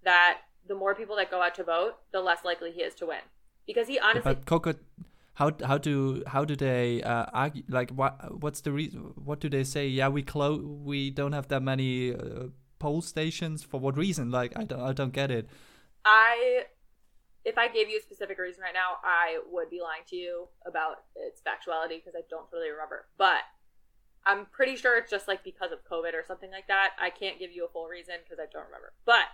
that 0.04 0.38
the 0.66 0.74
more 0.74 0.94
people 0.94 1.16
that 1.16 1.30
go 1.30 1.42
out 1.42 1.54
to 1.56 1.64
vote, 1.64 1.94
the 2.12 2.20
less 2.20 2.44
likely 2.44 2.72
he 2.72 2.82
is 2.82 2.94
to 2.94 3.06
win. 3.06 3.20
Because 3.66 3.88
he 3.88 3.98
honestly 3.98 4.34
But 4.34 4.46
Coco, 4.46 4.74
how 5.34 5.52
how 5.64 5.78
do 5.78 6.22
how 6.26 6.44
do 6.44 6.56
they 6.56 7.02
uh, 7.02 7.26
argue? 7.32 7.62
Like 7.68 7.90
what 7.90 8.42
what's 8.42 8.60
the 8.60 8.72
reason? 8.72 9.12
What 9.16 9.40
do 9.40 9.48
they 9.48 9.64
say? 9.64 9.86
Yeah, 9.88 10.08
we 10.08 10.22
close. 10.22 10.62
We 10.62 11.10
don't 11.10 11.32
have 11.32 11.48
that 11.48 11.62
many 11.62 12.14
uh, 12.14 12.48
poll 12.78 13.02
stations. 13.02 13.62
For 13.62 13.78
what 13.80 13.96
reason? 13.96 14.30
Like 14.30 14.52
I 14.56 14.64
don't 14.64 14.80
I 14.80 14.92
don't 14.92 15.12
get 15.12 15.30
it. 15.30 15.48
I 16.04 16.64
if 17.44 17.56
I 17.56 17.68
gave 17.68 17.88
you 17.88 17.98
a 17.98 18.02
specific 18.02 18.38
reason 18.38 18.62
right 18.62 18.74
now, 18.74 18.98
I 19.02 19.38
would 19.50 19.70
be 19.70 19.80
lying 19.80 20.02
to 20.08 20.16
you 20.16 20.48
about 20.66 21.04
its 21.16 21.40
factuality 21.40 21.96
because 21.96 22.14
I 22.16 22.22
don't 22.28 22.46
really 22.52 22.70
remember. 22.70 23.06
But 23.16 23.40
I'm 24.28 24.44
pretty 24.52 24.76
sure 24.76 24.98
it's 24.98 25.10
just 25.10 25.26
like 25.26 25.42
because 25.42 25.72
of 25.72 25.78
COVID 25.90 26.12
or 26.12 26.22
something 26.24 26.50
like 26.50 26.68
that. 26.68 26.90
I 27.00 27.08
can't 27.08 27.38
give 27.38 27.50
you 27.50 27.64
a 27.64 27.68
full 27.68 27.86
reason 27.86 28.16
because 28.22 28.38
I 28.38 28.46
don't 28.52 28.66
remember. 28.66 28.92
But 29.06 29.24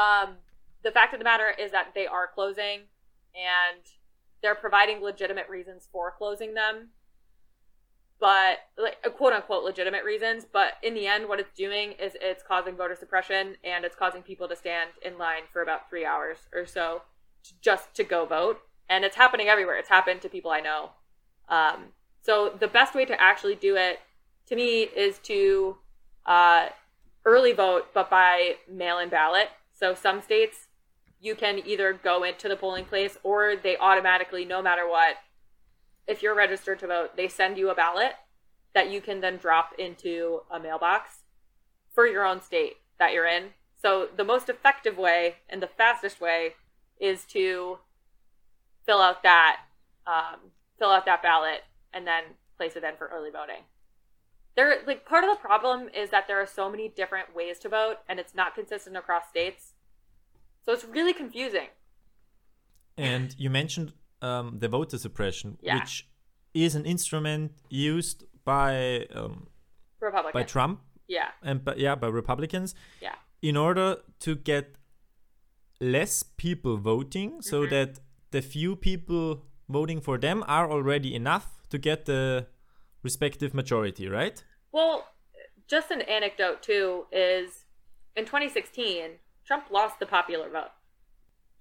um, 0.00 0.36
the 0.84 0.92
fact 0.92 1.12
of 1.12 1.18
the 1.18 1.24
matter 1.24 1.52
is 1.58 1.72
that 1.72 1.88
they 1.92 2.06
are 2.06 2.30
closing 2.32 2.82
and 3.34 3.82
they're 4.40 4.54
providing 4.54 5.02
legitimate 5.02 5.48
reasons 5.48 5.88
for 5.90 6.14
closing 6.16 6.54
them. 6.54 6.90
But 8.20 8.58
like 8.76 9.02
quote 9.16 9.32
unquote 9.32 9.64
legitimate 9.64 10.04
reasons, 10.04 10.46
but 10.50 10.74
in 10.84 10.94
the 10.94 11.08
end, 11.08 11.28
what 11.28 11.40
it's 11.40 11.52
doing 11.56 11.92
is 11.92 12.16
it's 12.20 12.42
causing 12.42 12.76
voter 12.76 12.96
suppression 12.96 13.56
and 13.64 13.84
it's 13.84 13.96
causing 13.96 14.22
people 14.22 14.48
to 14.48 14.56
stand 14.56 14.90
in 15.02 15.18
line 15.18 15.42
for 15.52 15.62
about 15.62 15.90
three 15.90 16.04
hours 16.04 16.38
or 16.54 16.64
so 16.64 17.02
just 17.60 17.92
to 17.94 18.04
go 18.04 18.24
vote. 18.24 18.60
And 18.88 19.04
it's 19.04 19.16
happening 19.16 19.48
everywhere. 19.48 19.76
It's 19.76 19.88
happened 19.88 20.22
to 20.22 20.28
people 20.28 20.50
I 20.50 20.60
know. 20.60 20.90
Um, 21.48 21.92
so 22.22 22.52
the 22.58 22.68
best 22.68 22.94
way 22.94 23.04
to 23.04 23.20
actually 23.20 23.54
do 23.54 23.76
it, 23.76 24.00
to 24.48 24.56
me, 24.56 24.82
is 24.82 25.18
to 25.20 25.76
uh, 26.26 26.68
early 27.24 27.52
vote, 27.52 27.88
but 27.94 28.10
by 28.10 28.56
mail-in 28.70 29.08
ballot. 29.08 29.48
So 29.72 29.94
some 29.94 30.22
states, 30.22 30.66
you 31.20 31.34
can 31.34 31.60
either 31.66 31.92
go 31.92 32.22
into 32.22 32.48
the 32.48 32.56
polling 32.56 32.84
place 32.84 33.18
or 33.22 33.54
they 33.56 33.76
automatically, 33.76 34.44
no 34.44 34.62
matter 34.62 34.88
what, 34.88 35.16
if 36.06 36.22
you're 36.22 36.34
registered 36.34 36.78
to 36.80 36.86
vote, 36.86 37.16
they 37.16 37.28
send 37.28 37.58
you 37.58 37.70
a 37.70 37.74
ballot 37.74 38.12
that 38.74 38.90
you 38.90 39.00
can 39.00 39.20
then 39.20 39.36
drop 39.36 39.72
into 39.78 40.40
a 40.50 40.58
mailbox 40.58 41.22
for 41.92 42.06
your 42.06 42.24
own 42.24 42.40
state 42.40 42.76
that 42.98 43.12
you're 43.12 43.26
in. 43.26 43.50
So 43.80 44.08
the 44.16 44.24
most 44.24 44.48
effective 44.48 44.96
way 44.96 45.36
and 45.48 45.62
the 45.62 45.66
fastest 45.66 46.20
way 46.20 46.54
is 47.00 47.24
to 47.26 47.78
fill 48.86 49.00
out 49.00 49.22
that 49.22 49.60
um, 50.06 50.52
fill 50.78 50.90
out 50.90 51.04
that 51.04 51.22
ballot 51.22 51.64
and 51.92 52.06
then 52.06 52.22
place 52.56 52.76
it 52.76 52.84
in 52.84 52.96
for 52.96 53.08
early 53.08 53.30
voting. 53.30 53.62
There, 54.58 54.74
like 54.88 55.06
part 55.06 55.22
of 55.22 55.30
the 55.30 55.40
problem 55.50 55.88
is 55.94 56.10
that 56.10 56.24
there 56.26 56.40
are 56.42 56.50
so 56.60 56.68
many 56.68 56.88
different 56.88 57.28
ways 57.32 57.60
to 57.60 57.68
vote, 57.68 57.98
and 58.08 58.18
it's 58.18 58.34
not 58.34 58.56
consistent 58.56 58.96
across 58.96 59.28
states. 59.28 59.74
So 60.64 60.72
it's 60.72 60.84
really 60.84 61.12
confusing. 61.12 61.68
And 62.96 63.36
you 63.38 63.50
mentioned 63.50 63.92
um, 64.20 64.58
the 64.58 64.68
voter 64.68 64.98
suppression, 64.98 65.58
Yeah. 65.62 65.76
which 65.76 66.08
is 66.54 66.74
an 66.74 66.84
instrument 66.86 67.52
used 67.70 68.24
by 68.44 69.06
um, 69.14 69.46
by 70.32 70.42
Trump 70.42 70.80
Yeah, 71.06 71.30
and 71.48 71.64
but 71.64 71.78
yeah 71.78 71.94
by 71.94 72.08
Republicans 72.08 72.74
yeah, 73.00 73.14
in 73.40 73.56
order 73.56 73.98
to 74.24 74.34
get 74.34 74.64
less 75.80 76.24
people 76.36 76.74
voting, 76.78 77.42
so 77.42 77.56
Mhm. 77.62 77.70
that 77.70 77.90
the 78.32 78.42
few 78.42 78.74
people 78.74 79.24
voting 79.68 80.00
for 80.00 80.18
them 80.18 80.42
are 80.48 80.66
already 80.68 81.14
enough 81.14 81.46
to 81.70 81.78
get 81.78 82.06
the 82.06 82.48
respective 83.04 83.54
majority, 83.54 84.08
right? 84.08 84.44
Well, 84.72 85.08
just 85.66 85.90
an 85.90 86.02
anecdote 86.02 86.62
too 86.62 87.06
is 87.12 87.64
in 88.16 88.24
2016, 88.24 89.10
Trump 89.44 89.70
lost 89.70 90.00
the 90.00 90.06
popular 90.06 90.48
vote. 90.48 90.70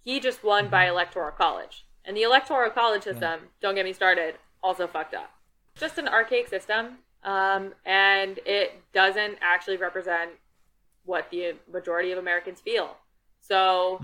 He 0.04 0.20
just 0.20 0.44
won 0.44 0.70
by 0.70 0.88
electoral 0.88 1.32
college. 1.32 1.86
And 2.06 2.16
the 2.16 2.24
electoral 2.24 2.70
college 2.72 3.04
system, 3.04 3.42
don't 3.62 3.76
get 3.76 3.84
me 3.84 3.94
started, 3.94 4.36
also 4.64 4.88
fucked 4.88 5.14
up. 5.14 5.32
Just 5.76 5.98
an 5.98 6.08
archaic 6.08 6.48
system. 6.48 7.00
Um, 7.24 7.74
and 7.86 8.40
it 8.46 8.82
doesn't 8.94 9.38
actually 9.42 9.78
represent 9.78 10.32
what 11.04 11.30
the 11.30 11.56
majority 11.72 12.12
of 12.12 12.18
Americans 12.18 12.62
feel. 12.62 12.96
So, 13.42 13.98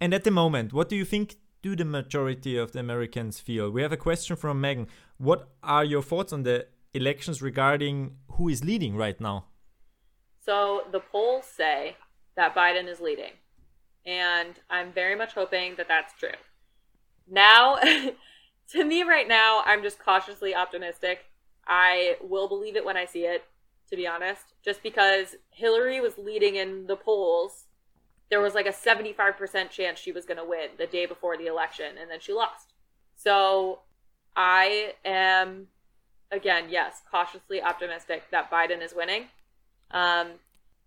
And 0.00 0.14
at 0.14 0.24
the 0.24 0.30
moment, 0.30 0.72
what 0.72 0.88
do 0.88 0.96
you 0.96 1.04
think 1.04 1.36
do 1.62 1.74
the 1.74 1.84
majority 1.84 2.56
of 2.56 2.72
the 2.72 2.80
Americans 2.80 3.40
feel? 3.40 3.70
We 3.70 3.82
have 3.82 3.92
a 3.92 3.96
question 3.96 4.36
from 4.36 4.60
Megan. 4.60 4.86
What 5.18 5.48
are 5.62 5.84
your 5.84 6.02
thoughts 6.02 6.32
on 6.32 6.42
the 6.44 6.66
elections 6.94 7.42
regarding 7.42 8.16
who 8.32 8.48
is 8.48 8.64
leading 8.64 8.96
right 8.96 9.20
now? 9.20 9.46
So 10.44 10.82
the 10.90 11.00
polls 11.00 11.44
say 11.44 11.96
that 12.36 12.54
Biden 12.54 12.88
is 12.88 13.00
leading. 13.00 13.32
And 14.06 14.54
I'm 14.70 14.92
very 14.92 15.14
much 15.14 15.34
hoping 15.34 15.74
that 15.76 15.88
that's 15.88 16.14
true. 16.14 16.38
Now, 17.30 17.76
to 18.70 18.84
me, 18.84 19.02
right 19.02 19.28
now, 19.28 19.62
I'm 19.66 19.82
just 19.82 19.98
cautiously 19.98 20.54
optimistic. 20.54 21.26
I 21.66 22.16
will 22.22 22.48
believe 22.48 22.76
it 22.76 22.84
when 22.84 22.96
I 22.96 23.04
see 23.04 23.26
it, 23.26 23.44
to 23.90 23.96
be 23.96 24.06
honest, 24.06 24.54
just 24.64 24.82
because 24.82 25.36
Hillary 25.50 26.00
was 26.00 26.16
leading 26.16 26.56
in 26.56 26.86
the 26.86 26.96
polls. 26.96 27.66
There 28.30 28.40
was 28.40 28.54
like 28.54 28.66
a 28.66 28.72
75% 28.72 29.70
chance 29.70 29.98
she 29.98 30.12
was 30.12 30.24
going 30.24 30.38
to 30.38 30.44
win 30.44 30.70
the 30.78 30.86
day 30.86 31.06
before 31.06 31.36
the 31.36 31.46
election, 31.46 31.96
and 32.00 32.10
then 32.10 32.20
she 32.20 32.32
lost. 32.32 32.72
So 33.16 33.80
I 34.36 34.94
am, 35.04 35.68
again, 36.30 36.64
yes, 36.68 37.02
cautiously 37.10 37.62
optimistic 37.62 38.22
that 38.30 38.50
Biden 38.50 38.82
is 38.82 38.94
winning. 38.94 39.24
Um, 39.90 40.28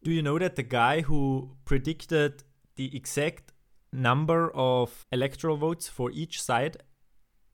Do 0.04 0.12
you 0.12 0.22
know 0.22 0.38
that 0.40 0.56
the 0.56 0.64
guy 0.64 1.02
who 1.02 1.52
predicted 1.66 2.44
the 2.76 2.96
exact 2.96 3.52
number 3.94 4.52
of 4.56 5.06
electoral 5.12 5.58
votes 5.58 5.88
for 5.88 6.12
each 6.12 6.42
side 6.42 6.78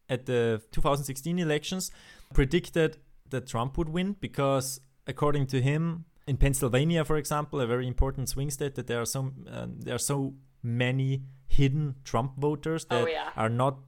at 0.10 0.26
the 0.26 0.62
2016 0.72 1.40
elections 1.40 1.92
predicted 2.34 2.98
that 3.30 3.48
Trump 3.48 3.78
would 3.78 3.90
win 3.90 4.16
because 4.22 4.80
according 5.08 5.48
to 5.48 5.62
him 5.62 6.06
in 6.28 6.38
Pennsylvania 6.38 7.04
for 7.04 7.18
example 7.18 7.60
a 7.60 7.66
very 7.68 7.88
important 7.88 8.30
swing 8.30 8.50
state 8.52 8.76
that 8.76 8.88
there 8.88 9.02
are 9.02 9.06
so 9.06 9.20
um, 9.52 9.80
there 9.80 9.96
are 9.96 10.06
so 10.14 10.34
many 10.62 11.24
hidden 11.48 11.96
Trump 12.06 12.34
voters 12.38 12.86
Oh, 12.92 13.04
that 13.04 13.12
yeah. 13.12 13.30
are 13.36 13.50
not 13.50 13.80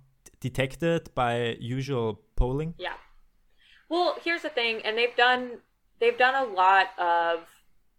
detected 0.41 1.09
by 1.13 1.55
usual 1.59 2.19
polling 2.35 2.73
Yeah. 2.79 2.93
Well, 3.89 4.15
here's 4.23 4.43
the 4.43 4.49
thing, 4.49 4.81
and 4.85 4.97
they've 4.97 5.15
done 5.15 5.59
they've 5.99 6.17
done 6.17 6.35
a 6.35 6.51
lot 6.51 6.87
of 6.97 7.41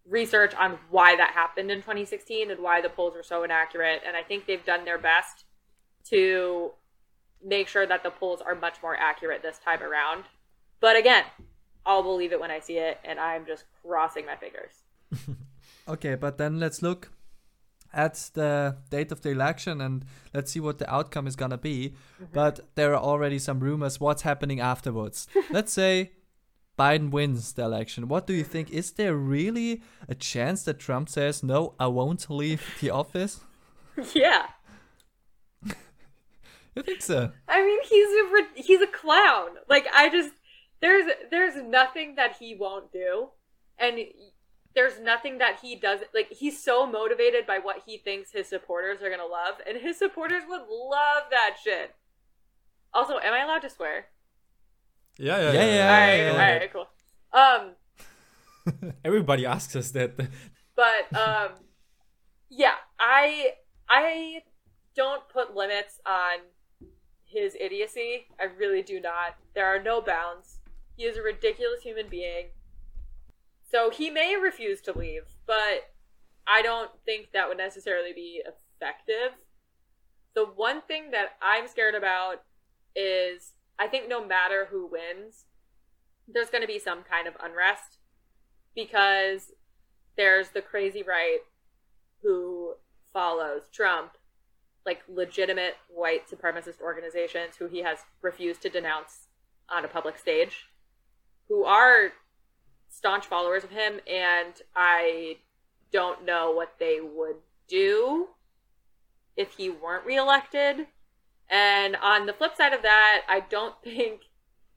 research 0.08 0.54
on 0.54 0.78
why 0.90 1.16
that 1.16 1.32
happened 1.32 1.70
in 1.70 1.78
2016 1.78 2.50
and 2.50 2.60
why 2.60 2.80
the 2.80 2.88
polls 2.88 3.14
were 3.14 3.22
so 3.22 3.42
inaccurate, 3.42 4.02
and 4.06 4.16
I 4.16 4.22
think 4.22 4.46
they've 4.46 4.64
done 4.64 4.84
their 4.84 4.98
best 4.98 5.44
to 6.06 6.70
make 7.44 7.68
sure 7.68 7.86
that 7.86 8.02
the 8.02 8.10
polls 8.10 8.40
are 8.40 8.54
much 8.54 8.82
more 8.82 8.96
accurate 8.96 9.42
this 9.42 9.58
time 9.58 9.82
around. 9.82 10.24
But 10.80 10.96
again, 10.96 11.24
I'll 11.84 12.02
believe 12.02 12.32
it 12.32 12.40
when 12.40 12.50
I 12.50 12.60
see 12.60 12.78
it, 12.78 12.98
and 13.04 13.18
I'm 13.20 13.46
just 13.46 13.64
crossing 13.82 14.26
my 14.26 14.36
fingers. 14.36 14.72
Okay, 15.88 16.14
but 16.14 16.38
then 16.38 16.60
let's 16.60 16.82
look 16.82 17.10
at 17.92 18.30
the 18.34 18.76
date 18.90 19.10
of 19.12 19.22
the 19.22 19.30
election 19.30 19.80
and 19.80 20.04
let's 20.32 20.52
see 20.52 20.60
what 20.60 20.78
the 20.78 20.92
outcome 20.92 21.26
is 21.26 21.36
gonna 21.36 21.58
be. 21.58 21.94
Mm-hmm. 22.22 22.32
But 22.32 22.60
there 22.74 22.94
are 22.94 23.02
already 23.02 23.38
some 23.38 23.60
rumors 23.60 24.00
what's 24.00 24.22
happening 24.22 24.60
afterwards. 24.60 25.26
let's 25.50 25.72
say 25.72 26.12
Biden 26.78 27.10
wins 27.10 27.52
the 27.52 27.64
election, 27.64 28.08
what 28.08 28.26
do 28.26 28.32
you 28.32 28.44
think? 28.44 28.70
Is 28.70 28.92
there 28.92 29.14
really 29.14 29.82
a 30.08 30.14
chance 30.14 30.62
that 30.62 30.78
Trump 30.78 31.08
says, 31.08 31.42
no, 31.42 31.74
I 31.78 31.88
won't 31.88 32.30
leave 32.30 32.62
the 32.80 32.90
office? 32.90 33.40
yeah. 34.14 34.46
You 36.76 36.82
think 36.82 37.02
so? 37.02 37.32
I 37.48 37.64
mean, 37.64 37.80
he's 37.82 38.08
a 38.08 38.62
he's 38.62 38.80
a 38.80 38.86
clown. 38.86 39.48
Like 39.68 39.88
I 39.92 40.08
just 40.08 40.30
there's 40.80 41.10
there's 41.28 41.56
nothing 41.62 42.14
that 42.14 42.36
he 42.38 42.54
won't 42.54 42.92
do, 42.92 43.30
and 43.76 43.98
there's 44.74 45.00
nothing 45.00 45.38
that 45.38 45.58
he 45.62 45.74
does. 45.76 46.00
Like 46.14 46.28
he's 46.30 46.62
so 46.62 46.86
motivated 46.86 47.46
by 47.46 47.58
what 47.58 47.82
he 47.86 47.98
thinks 47.98 48.30
his 48.32 48.48
supporters 48.48 49.02
are 49.02 49.10
gonna 49.10 49.24
love, 49.26 49.56
and 49.68 49.78
his 49.78 49.98
supporters 49.98 50.42
would 50.48 50.62
love 50.68 51.24
that 51.30 51.56
shit. 51.62 51.94
Also, 52.92 53.18
am 53.18 53.32
I 53.32 53.42
allowed 53.44 53.62
to 53.62 53.70
swear? 53.70 54.06
Yeah, 55.18 55.38
yeah, 55.38 55.52
Yeah, 55.52 55.64
yeah. 55.64 55.84
all 55.84 56.00
right, 56.00 56.16
yeah, 56.16 56.30
all 56.30 56.36
yeah. 56.36 56.58
right, 56.58 56.72
cool. 56.72 56.88
Um, 57.32 58.92
Everybody 59.04 59.46
asks 59.46 59.74
us 59.76 59.90
that. 59.92 60.16
but 60.76 61.16
um, 61.16 61.50
yeah, 62.48 62.74
I 62.98 63.52
I 63.88 64.42
don't 64.96 65.28
put 65.28 65.54
limits 65.54 66.00
on 66.06 66.40
his 67.24 67.56
idiocy. 67.60 68.26
I 68.40 68.44
really 68.44 68.82
do 68.82 69.00
not. 69.00 69.36
There 69.54 69.66
are 69.66 69.82
no 69.82 70.00
bounds. 70.00 70.58
He 70.96 71.04
is 71.04 71.16
a 71.16 71.22
ridiculous 71.22 71.82
human 71.82 72.08
being. 72.08 72.46
So 73.70 73.90
he 73.90 74.10
may 74.10 74.36
refuse 74.36 74.80
to 74.82 74.98
leave, 74.98 75.22
but 75.46 75.90
I 76.46 76.62
don't 76.62 76.90
think 77.04 77.28
that 77.32 77.48
would 77.48 77.58
necessarily 77.58 78.12
be 78.12 78.42
effective. 78.44 79.36
The 80.34 80.44
one 80.44 80.82
thing 80.82 81.12
that 81.12 81.36
I'm 81.40 81.68
scared 81.68 81.94
about 81.94 82.42
is 82.96 83.52
I 83.78 83.86
think 83.86 84.08
no 84.08 84.24
matter 84.24 84.66
who 84.70 84.86
wins, 84.86 85.44
there's 86.26 86.50
going 86.50 86.62
to 86.62 86.66
be 86.66 86.78
some 86.78 87.02
kind 87.02 87.28
of 87.28 87.34
unrest 87.42 87.98
because 88.74 89.52
there's 90.16 90.50
the 90.50 90.62
crazy 90.62 91.02
right 91.02 91.38
who 92.22 92.74
follows 93.12 93.62
Trump, 93.72 94.12
like 94.84 95.02
legitimate 95.08 95.74
white 95.88 96.28
supremacist 96.28 96.80
organizations 96.80 97.56
who 97.56 97.68
he 97.68 97.82
has 97.82 97.98
refused 98.22 98.62
to 98.62 98.68
denounce 98.68 99.28
on 99.68 99.84
a 99.84 99.88
public 99.88 100.18
stage, 100.18 100.66
who 101.48 101.64
are 101.64 102.12
staunch 102.90 103.26
followers 103.26 103.64
of 103.64 103.70
him, 103.70 104.00
and 104.06 104.52
I 104.76 105.38
don't 105.92 106.24
know 106.24 106.50
what 106.52 106.74
they 106.78 107.00
would 107.00 107.36
do 107.68 108.28
if 109.36 109.54
he 109.56 109.70
weren't 109.70 110.04
reelected. 110.04 110.86
And 111.48 111.96
on 111.96 112.26
the 112.26 112.32
flip 112.32 112.56
side 112.56 112.72
of 112.72 112.82
that, 112.82 113.22
I 113.28 113.40
don't 113.40 113.74
think 113.84 114.22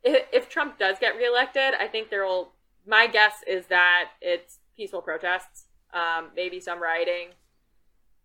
if, 0.03 0.25
if 0.31 0.49
Trump 0.49 0.77
does 0.79 0.97
get 0.99 1.15
reelected, 1.17 1.73
I 1.79 1.87
think 1.87 2.09
there 2.09 2.25
will. 2.25 2.53
My 2.85 3.07
guess 3.07 3.35
is 3.47 3.67
that 3.67 4.09
it's 4.21 4.59
peaceful 4.75 5.01
protests, 5.01 5.65
um, 5.93 6.31
maybe 6.35 6.59
some 6.59 6.81
rioting. 6.81 7.29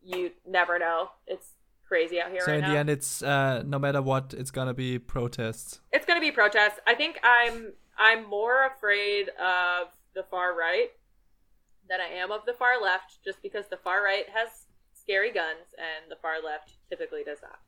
You 0.03 0.33
never 0.47 0.79
know. 0.81 1.11
It's 1.29 1.51
crazy 1.87 2.21
out 2.21 2.31
here 2.33 2.41
So 2.41 2.47
right 2.53 2.57
in 2.57 2.61
now. 2.63 2.73
the 2.73 2.79
end, 2.79 2.91
it's 2.91 3.23
uh, 3.23 3.63
no 3.65 3.79
matter 3.79 4.03
what, 4.03 4.35
it's 4.37 4.51
gonna 4.51 4.75
be 4.75 4.99
protests. 4.99 5.81
it's 5.93 6.05
going 6.07 6.19
to 6.19 6.21
be 6.21 6.33
protests. 6.33 6.81
I 6.89 6.95
think 6.95 7.21
I'm 7.23 7.73
I'm 7.99 8.29
more 8.29 8.67
afraid 8.67 9.29
of 9.41 9.89
the 10.15 10.23
far 10.23 10.57
right 10.57 10.91
than 11.89 12.01
I 12.01 12.09
am 12.19 12.31
of 12.31 12.45
the 12.47 12.53
far 12.53 12.81
left, 12.83 13.19
just 13.25 13.43
because 13.43 13.67
the 13.69 13.77
far 13.77 14.03
right 14.03 14.27
has 14.35 14.49
scary 14.95 15.33
guns 15.33 15.75
and 15.79 16.11
the 16.11 16.17
far 16.17 16.35
left 16.45 16.73
typically 16.89 17.25
does 17.25 17.39
not. 17.43 17.59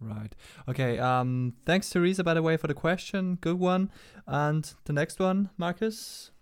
Right. 0.00 0.34
Okay. 0.68 0.98
Um. 0.98 1.54
Thanks, 1.64 1.88
Teresa, 1.88 2.24
by 2.24 2.34
the 2.34 2.42
way, 2.42 2.56
for 2.56 2.66
the 2.66 2.74
question. 2.74 3.36
Good 3.40 3.60
one. 3.60 3.90
And 4.26 4.68
the 4.84 4.92
next 4.92 5.20
one, 5.20 5.50
Marcus. 5.56 6.32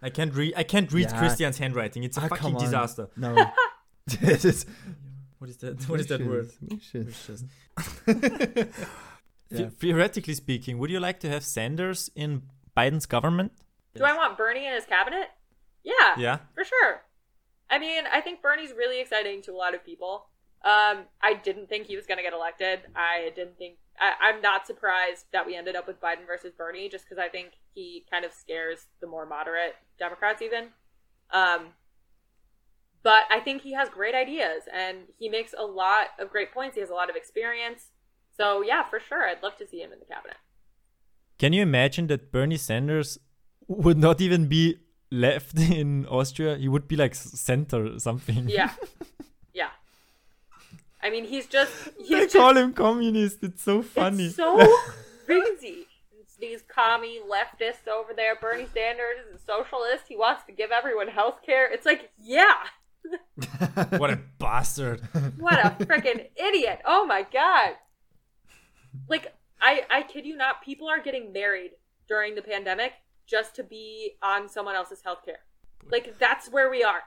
I 0.00 0.08
can't 0.08 0.32
read. 0.34 0.54
I 0.56 0.62
can't 0.62 0.90
read 0.92 1.08
Yeah. 1.10 1.18
Christian's 1.18 1.58
handwriting. 1.58 2.04
It's 2.04 2.16
a 2.16 2.22
Ah, 2.22 2.28
fucking 2.28 2.56
disaster. 2.56 3.08
No. 3.16 3.34
What 5.38 5.50
is 5.50 5.58
that? 5.58 5.84
What 5.90 6.00
is 6.00 6.06
that 6.06 6.24
word? 6.26 6.50
Wishes. 6.62 7.44
The- 8.06 8.68
Yeah. 9.50 9.68
Theoretically 9.68 10.34
speaking, 10.34 10.78
would 10.78 10.90
you 10.90 11.00
like 11.00 11.20
to 11.20 11.28
have 11.28 11.44
Sanders 11.44 12.10
in 12.14 12.42
Biden's 12.76 13.06
government? 13.06 13.52
Do 13.94 14.04
I 14.04 14.14
want 14.14 14.36
Bernie 14.36 14.66
in 14.66 14.74
his 14.74 14.84
cabinet? 14.84 15.28
Yeah, 15.82 16.18
Yeah. 16.18 16.38
for 16.54 16.64
sure. 16.64 17.02
I 17.70 17.78
mean, 17.78 18.04
I 18.12 18.20
think 18.20 18.42
Bernie's 18.42 18.72
really 18.72 19.00
exciting 19.00 19.42
to 19.42 19.52
a 19.52 19.56
lot 19.56 19.74
of 19.74 19.84
people. 19.84 20.26
Um, 20.64 21.04
I 21.22 21.34
didn't 21.42 21.68
think 21.68 21.86
he 21.86 21.96
was 21.96 22.06
going 22.06 22.18
to 22.18 22.22
get 22.24 22.32
elected. 22.32 22.80
I 22.94 23.30
didn't 23.36 23.56
think. 23.58 23.78
I, 23.98 24.12
I'm 24.20 24.42
not 24.42 24.66
surprised 24.66 25.26
that 25.32 25.46
we 25.46 25.54
ended 25.56 25.76
up 25.76 25.86
with 25.86 26.00
Biden 26.00 26.26
versus 26.26 26.52
Bernie, 26.56 26.88
just 26.88 27.04
because 27.04 27.18
I 27.18 27.28
think 27.28 27.52
he 27.74 28.04
kind 28.10 28.24
of 28.24 28.32
scares 28.32 28.86
the 29.00 29.06
more 29.06 29.26
moderate 29.26 29.76
Democrats, 29.98 30.42
even. 30.42 30.68
Um, 31.30 31.68
but 33.02 33.22
I 33.30 33.40
think 33.40 33.62
he 33.62 33.72
has 33.74 33.88
great 33.88 34.14
ideas, 34.14 34.64
and 34.72 34.98
he 35.18 35.28
makes 35.28 35.54
a 35.56 35.64
lot 35.64 36.08
of 36.18 36.30
great 36.30 36.52
points. 36.52 36.74
He 36.74 36.80
has 36.80 36.90
a 36.90 36.94
lot 36.94 37.08
of 37.08 37.16
experience. 37.16 37.92
So 38.36 38.62
yeah, 38.62 38.82
for 38.88 39.00
sure, 39.00 39.24
I'd 39.28 39.42
love 39.42 39.56
to 39.58 39.66
see 39.66 39.80
him 39.80 39.92
in 39.92 39.98
the 39.98 40.04
cabinet. 40.04 40.36
Can 41.38 41.52
you 41.52 41.62
imagine 41.62 42.06
that 42.08 42.32
Bernie 42.32 42.56
Sanders 42.56 43.18
would 43.68 43.98
not 43.98 44.20
even 44.20 44.46
be 44.46 44.78
left 45.10 45.58
in 45.80 46.06
Austria? 46.06 46.56
He 46.56 46.68
would 46.68 46.88
be 46.88 46.96
like 46.96 47.14
center 47.14 47.94
or 47.94 47.98
something. 47.98 48.48
Yeah, 48.48 48.72
yeah. 49.54 49.70
I 51.02 51.10
mean, 51.10 51.24
he's 51.24 51.46
just 51.46 51.72
he's 51.98 52.08
they 52.08 52.20
just 52.24 52.34
call 52.34 52.56
him 52.56 52.72
communist. 52.72 53.42
It's 53.42 53.62
so 53.62 53.82
funny. 53.82 54.26
It's 54.26 54.36
so 54.36 54.56
crazy. 55.26 55.86
It's 56.20 56.36
these 56.36 56.62
commie 56.68 57.20
leftists 57.20 57.88
over 57.88 58.12
there. 58.14 58.36
Bernie 58.36 58.68
Sanders 58.74 59.18
is 59.28 59.40
a 59.40 59.44
socialist. 59.44 60.04
He 60.08 60.16
wants 60.16 60.42
to 60.44 60.52
give 60.52 60.70
everyone 60.70 61.08
health 61.08 61.40
care. 61.44 61.72
It's 61.72 61.86
like, 61.86 62.10
yeah, 62.18 62.54
what 63.96 64.10
a 64.10 64.18
bastard. 64.38 65.00
what 65.38 65.58
a 65.58 65.84
freaking 65.84 66.26
idiot. 66.36 66.80
Oh 66.84 67.06
my 67.06 67.26
god. 67.32 67.76
Like, 69.08 69.34
I 69.60 69.84
I 69.90 70.02
kid 70.02 70.26
you 70.26 70.36
not, 70.36 70.62
people 70.62 70.88
are 70.88 71.00
getting 71.02 71.32
married 71.32 71.72
during 72.08 72.34
the 72.34 72.42
pandemic 72.42 72.92
just 73.26 73.54
to 73.56 73.64
be 73.64 74.12
on 74.22 74.48
someone 74.48 74.74
else's 74.74 75.02
health 75.02 75.24
care. 75.24 75.40
Like 75.90 76.18
that's 76.18 76.48
where 76.50 76.70
we 76.70 76.82
are. 76.84 77.02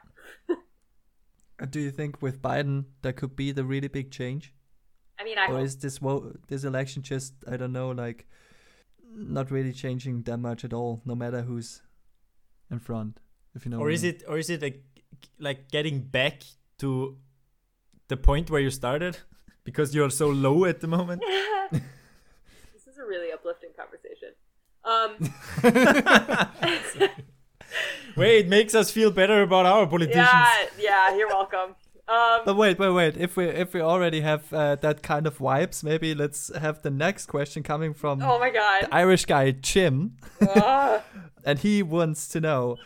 Uh, 1.62 1.66
Do 1.66 1.80
you 1.82 1.92
think 1.92 2.22
with 2.22 2.42
Biden 2.42 2.86
that 3.02 3.18
could 3.18 3.36
be 3.36 3.52
the 3.52 3.66
really 3.66 3.90
big 3.90 4.12
change, 4.12 4.54
I 5.20 5.26
mean, 5.26 5.38
I 5.38 5.48
or 5.48 5.58
hope 5.58 5.66
is 5.66 5.76
this 5.78 6.02
wo- 6.02 6.32
this 6.48 6.64
election 6.64 7.04
just 7.04 7.34
I 7.52 7.58
don't 7.58 7.74
know 7.74 7.92
like 7.92 8.28
not 9.14 9.52
really 9.52 9.74
changing 9.74 10.24
that 10.24 10.38
much 10.38 10.64
at 10.64 10.72
all, 10.74 11.02
no 11.04 11.16
matter 11.16 11.42
who's 11.42 11.82
in 12.72 12.80
front, 12.80 13.20
if 13.56 13.66
you 13.66 13.72
know. 13.72 13.78
or 13.80 13.82
what 13.82 13.92
I 13.92 13.94
is 13.96 14.04
mean. 14.04 14.14
it 14.16 14.24
or 14.30 14.38
is 14.38 14.50
it 14.50 14.62
like 14.62 14.84
like 15.38 15.70
getting 15.70 16.00
back 16.00 16.44
to 16.78 17.18
the 18.08 18.16
point 18.16 18.50
where 18.50 18.62
you 18.62 18.70
started 18.70 19.18
because 19.70 19.94
you're 19.96 20.10
so 20.10 20.28
low 20.30 20.66
at 20.66 20.82
the 20.82 20.88
moment? 20.88 21.22
this 21.72 22.88
is 22.88 22.98
a 22.98 23.06
really 23.06 23.32
uplifting 23.32 23.70
conversation. 23.78 24.32
Um 24.84 25.10
Wait, 28.16 28.46
it 28.46 28.50
makes 28.50 28.74
us 28.74 28.90
feel 28.90 29.12
better 29.12 29.44
about 29.44 29.66
our 29.68 29.86
politicians. 29.86 30.26
Yeah, 30.26 30.66
yeah, 30.80 31.16
you're 31.16 31.28
welcome. 31.28 31.76
Um, 32.08 32.42
But 32.44 32.56
wait, 32.56 32.80
wait, 32.80 32.90
wait. 32.90 33.18
If 33.18 33.38
we 33.38 33.46
if 33.46 33.74
we 33.76 33.82
already 33.82 34.22
have 34.22 34.52
uh, 34.52 34.76
that 34.78 35.04
kind 35.04 35.28
of 35.28 35.38
vibes, 35.38 35.84
maybe 35.84 36.16
let's 36.16 36.52
have 36.56 36.82
the 36.82 36.90
next 36.90 37.28
question 37.28 37.62
coming 37.62 37.94
from 37.94 38.24
oh 38.24 38.40
my 38.40 38.50
god. 38.50 38.86
the 38.86 38.96
Irish 38.96 39.26
guy 39.26 39.52
Jim, 39.52 40.18
Ugh. 40.42 41.02
and 41.46 41.60
he 41.60 41.84
wants 41.84 42.28
to 42.30 42.42
know, 42.42 42.78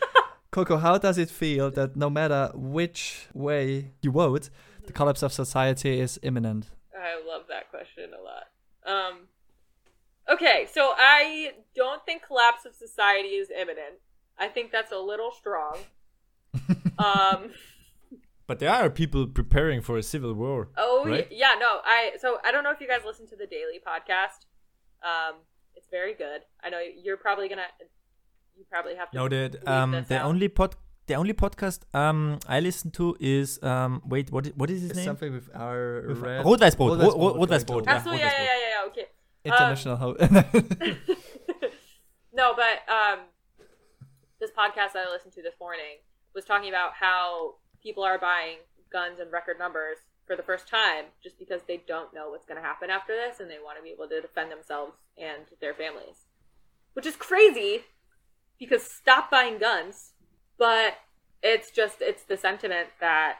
Coco, 0.50 0.76
how 0.76 0.98
does 0.98 1.16
it 1.16 1.30
feel 1.30 1.70
that 1.70 1.96
no 1.96 2.10
matter 2.10 2.50
which 2.54 3.28
way 3.32 3.92
you 4.02 4.10
vote, 4.12 4.50
the 4.86 4.92
collapse 4.92 5.22
of 5.22 5.32
society 5.32 5.98
is 6.00 6.18
imminent? 6.22 6.70
I 6.96 7.20
love 7.26 7.42
that 7.48 7.70
question 7.70 8.10
a 8.18 8.22
lot. 8.22 8.46
Um, 8.86 9.14
okay, 10.30 10.66
so 10.72 10.92
I 10.96 11.52
don't 11.74 12.04
think 12.06 12.22
collapse 12.26 12.64
of 12.64 12.74
society 12.74 13.28
is 13.28 13.50
imminent. 13.50 13.96
I 14.38 14.48
think 14.48 14.72
that's 14.72 14.92
a 14.92 14.98
little 14.98 15.30
strong. 15.32 15.78
um, 16.98 17.50
But 18.46 18.58
there 18.58 18.70
are 18.70 18.90
people 18.90 19.26
preparing 19.26 19.80
for 19.80 19.96
a 19.96 20.02
civil 20.02 20.34
war. 20.34 20.68
oh 20.76 21.04
Right? 21.06 21.28
yeah, 21.30 21.54
no, 21.58 21.80
I 21.84 22.12
so 22.20 22.38
I 22.44 22.52
don't 22.52 22.62
know 22.64 22.70
if 22.72 22.80
you 22.80 22.88
guys 22.88 23.00
listen 23.06 23.26
to 23.28 23.36
the 23.36 23.46
Daily 23.46 23.80
podcast. 23.86 24.44
Um, 25.02 25.36
it's 25.74 25.88
very 25.90 26.14
good. 26.14 26.42
I 26.62 26.68
know 26.70 26.80
you're 27.02 27.16
probably 27.16 27.48
gonna. 27.48 27.66
You 28.56 28.64
probably 28.70 28.94
have 28.96 29.10
to. 29.10 29.16
No, 29.16 29.28
the 29.28 29.58
um 29.66 30.04
the 30.08 30.18
out. 30.18 30.26
only 30.26 30.48
pod 30.48 30.76
the 31.06 31.14
only 31.14 31.32
podcast 31.34 31.80
um 31.94 32.38
I 32.48 32.60
listen 32.60 32.90
to 32.92 33.16
is 33.20 33.62
um 33.62 34.02
wait 34.06 34.30
what 34.32 34.46
what 34.56 34.70
is 34.70 34.80
his 34.82 34.90
It's 34.90 34.96
name? 34.98 35.04
something 35.06 35.32
with 35.32 35.48
our 35.54 36.04
With- 36.08 36.18
red 36.20 36.44
Rot-Weiß-Brot. 36.44 36.98
Rot-Weiß-Brot, 36.98 37.18
Rot- 37.18 37.36
Rot-Weiß-Brot, 37.40 37.82
okay, 37.82 37.92
yeah. 37.92 38.02
Yeah, 38.06 38.20
yeah, 38.20 38.44
yeah, 38.44 38.58
yeah. 38.74 38.88
Okay. 38.90 39.06
international 39.44 39.96
ho- 39.96 40.16
no, 42.32 42.54
but 42.56 42.82
um, 42.92 43.20
this 44.40 44.50
podcast 44.50 44.92
that 44.94 45.06
I 45.08 45.12
listened 45.12 45.32
to 45.34 45.42
this 45.42 45.54
morning 45.60 45.98
was 46.34 46.44
talking 46.44 46.68
about 46.68 46.92
how 46.94 47.54
people 47.82 48.02
are 48.02 48.18
buying 48.18 48.58
guns 48.92 49.20
in 49.20 49.30
record 49.30 49.58
numbers 49.58 49.98
for 50.26 50.36
the 50.36 50.42
first 50.42 50.66
time 50.68 51.04
just 51.22 51.38
because 51.38 51.60
they 51.68 51.82
don't 51.86 52.12
know 52.14 52.30
what's 52.30 52.46
going 52.46 52.60
to 52.60 52.66
happen 52.66 52.90
after 52.90 53.12
this 53.14 53.40
and 53.40 53.50
they 53.50 53.58
want 53.62 53.76
to 53.76 53.82
be 53.82 53.90
able 53.90 54.08
to 54.08 54.20
defend 54.20 54.50
themselves 54.50 54.94
and 55.18 55.44
their 55.60 55.74
families. 55.74 56.24
which 56.94 57.06
is 57.06 57.16
crazy 57.16 57.82
because 58.58 58.82
stop 58.82 59.30
buying 59.30 59.58
guns. 59.58 60.12
But 60.58 60.94
it's 61.42 61.70
just 61.70 61.96
it's 62.00 62.22
the 62.24 62.36
sentiment 62.36 62.88
that 63.00 63.36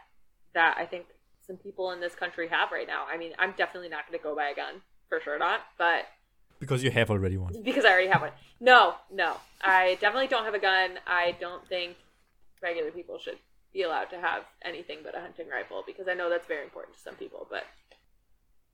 that 0.55 0.77
I 0.79 0.85
think 0.87 1.07
some 1.47 1.57
people 1.57 1.91
in 1.91 2.01
this 2.01 2.15
country 2.15 2.49
have 2.49 2.73
right 2.73 2.87
now. 2.87 3.05
I 3.13 3.17
mean, 3.19 3.33
I'm 3.39 3.53
definitely 3.57 3.89
not 3.89 4.07
going 4.07 4.19
to 4.19 4.23
go 4.23 4.35
buy 4.35 4.49
a 4.49 4.55
gun 4.55 4.81
for 5.09 5.21
sure 5.21 5.39
not, 5.39 5.61
but 5.79 6.07
Because 6.59 6.83
you 6.83 6.91
have 6.91 7.11
already 7.11 7.37
one. 7.37 7.53
because 7.63 7.85
I 7.85 7.91
already 7.91 8.09
have 8.09 8.23
one. 8.23 8.31
No, 8.61 8.95
no, 9.13 9.37
I 9.63 9.99
definitely 10.01 10.29
don't 10.29 10.45
have 10.45 10.55
a 10.55 10.59
gun. 10.59 10.99
I 11.07 11.37
don't 11.41 11.67
think 11.69 11.97
regular 12.63 12.91
people 12.91 13.19
should 13.19 13.39
be 13.75 13.83
allowed 13.83 14.07
to 14.11 14.17
have 14.19 14.45
anything 14.65 14.99
but 15.05 15.15
a 15.17 15.21
hunting 15.21 15.49
rifle 15.49 15.83
because 15.87 16.07
I 16.09 16.15
know 16.15 16.31
that's 16.31 16.47
very 16.47 16.63
important 16.63 16.97
to 16.97 17.03
some 17.03 17.15
people. 17.17 17.47
But 17.51 17.65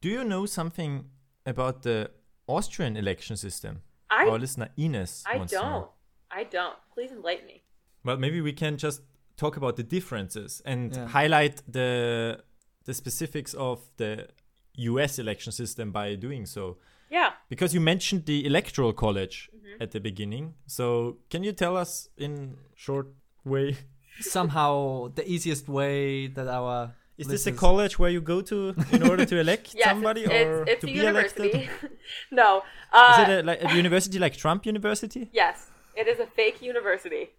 Do 0.00 0.08
you 0.08 0.22
know 0.24 0.46
something 0.46 1.06
about 1.46 1.82
the 1.82 2.10
Austrian 2.46 2.96
election 2.96 3.36
system? 3.36 3.82
I 4.10 4.28
Our 4.28 4.38
listener 4.38 4.68
Ines 4.76 5.24
I 5.26 5.36
wants 5.38 5.52
to 5.52 5.58
know. 5.58 5.62
don't. 5.70 5.90
I 6.30 6.44
don't. 6.44 6.76
Please 6.94 7.10
enlighten 7.10 7.46
me. 7.46 7.62
Well, 8.04 8.16
maybe 8.16 8.40
we 8.40 8.52
can 8.52 8.76
just 8.76 9.02
talk 9.36 9.56
about 9.56 9.76
the 9.76 9.82
differences 9.82 10.62
and 10.64 10.94
Yeah. 10.94 11.06
highlight 11.08 11.62
the 11.72 12.42
the 12.86 12.94
specifics 12.94 13.54
of 13.54 13.78
the 13.96 14.26
US 14.74 15.18
election 15.18 15.52
system 15.52 15.92
by 15.92 16.14
doing 16.16 16.46
so. 16.46 16.78
Yeah. 17.10 17.30
Because 17.48 17.74
you 17.74 17.80
mentioned 17.80 18.24
the 18.26 18.44
electoral 18.46 18.92
college 18.92 19.48
Mm-hmm. 19.52 19.82
at 19.82 19.90
the 19.90 20.00
beginning. 20.00 20.54
So, 20.66 21.18
can 21.30 21.44
you 21.44 21.52
tell 21.52 21.76
us 21.76 22.08
in 22.16 22.56
short 22.74 23.06
way 23.44 23.76
Somehow 24.20 25.08
the 25.14 25.24
easiest 25.30 25.68
way 25.68 26.28
that 26.28 26.48
our 26.48 26.92
is 27.18 27.26
this 27.28 27.46
a 27.46 27.52
college 27.52 27.98
where 27.98 28.10
you 28.10 28.20
go 28.22 28.40
to 28.42 28.74
in 28.92 29.02
order 29.02 29.24
to 29.26 29.36
elect 29.38 29.74
Yes, 29.74 29.88
somebody 29.88 30.22
it's, 30.22 30.32
or 30.32 30.62
it's, 30.62 30.70
it's 30.72 30.80
to 30.80 30.86
a 30.86 30.92
be 30.92 30.98
university. 30.98 31.50
elected? 31.52 31.90
no. 32.30 32.62
Uh, 32.92 33.12
is 33.12 33.18
it 33.28 33.30
a, 33.40 33.42
like 33.42 33.62
a 33.62 33.76
university 33.76 34.18
like 34.18 34.36
Trump 34.36 34.64
University? 34.66 35.28
Yes, 35.32 35.70
it 35.94 36.06
is 36.08 36.18
a 36.18 36.26
fake 36.26 36.62
university. 36.62 37.30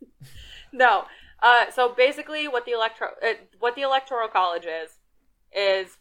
no. 0.72 1.04
Uh, 1.42 1.70
so 1.70 1.94
basically, 1.94 2.48
what 2.48 2.64
the 2.64 2.72
electro 2.72 3.08
uh, 3.22 3.34
what 3.58 3.74
the 3.76 3.82
electoral 3.82 4.28
college 4.28 4.64
is 4.64 4.98
is 5.52 5.96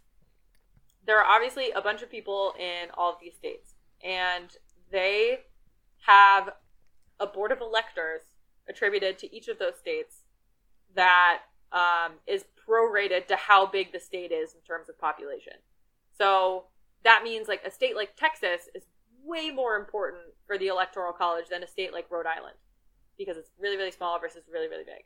there 1.05 1.17
are 1.19 1.25
obviously 1.25 1.71
a 1.71 1.81
bunch 1.81 2.01
of 2.01 2.12
people 2.12 2.53
in 2.60 2.89
all 2.95 3.12
of 3.12 3.17
these 3.21 3.36
states, 3.36 3.75
and 4.03 4.57
they 4.91 5.39
have 6.05 6.49
a 7.19 7.27
board 7.27 7.51
of 7.51 7.62
electors 7.62 8.21
attributed 8.67 9.17
to 9.19 9.36
each 9.36 9.47
of 9.47 9.60
those 9.60 9.77
states 9.79 10.23
that 10.95 11.41
um, 11.71 12.13
is 12.25 12.45
prorated 12.67 13.27
to 13.27 13.36
how 13.36 13.65
big 13.65 13.91
the 13.91 13.99
state 13.99 14.31
is 14.31 14.53
in 14.53 14.62
terms 14.62 14.89
of 14.89 14.99
population. 14.99 15.53
So 16.17 16.65
that 17.03 17.23
means 17.23 17.47
like 17.47 17.62
a 17.65 17.71
state 17.71 17.95
like 17.95 18.15
Texas 18.15 18.67
is 18.75 18.83
way 19.23 19.51
more 19.51 19.75
important 19.75 20.23
for 20.45 20.57
the 20.57 20.67
electoral 20.67 21.13
college 21.13 21.45
than 21.49 21.63
a 21.63 21.67
state 21.67 21.93
like 21.93 22.10
Rhode 22.10 22.25
Island 22.25 22.55
because 23.17 23.38
it's 23.38 23.51
really 23.60 23.77
really 23.77 23.91
small 23.91 24.19
versus 24.19 24.43
really 24.51 24.67
really 24.67 24.84
big. 24.84 25.06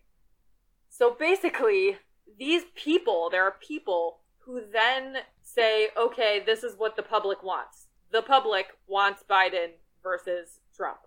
So 0.89 1.15
basically, 1.17 1.97
these 2.37 2.63
people, 2.75 3.29
there 3.31 3.43
are 3.43 3.55
people 3.59 4.19
who 4.39 4.61
then 4.71 5.17
say, 5.41 5.89
"Okay, 5.97 6.41
this 6.45 6.63
is 6.63 6.75
what 6.75 6.95
the 6.95 7.03
public 7.03 7.43
wants. 7.43 7.87
The 8.11 8.21
public 8.21 8.77
wants 8.87 9.23
Biden 9.23 9.71
versus 10.03 10.59
Trump." 10.75 10.99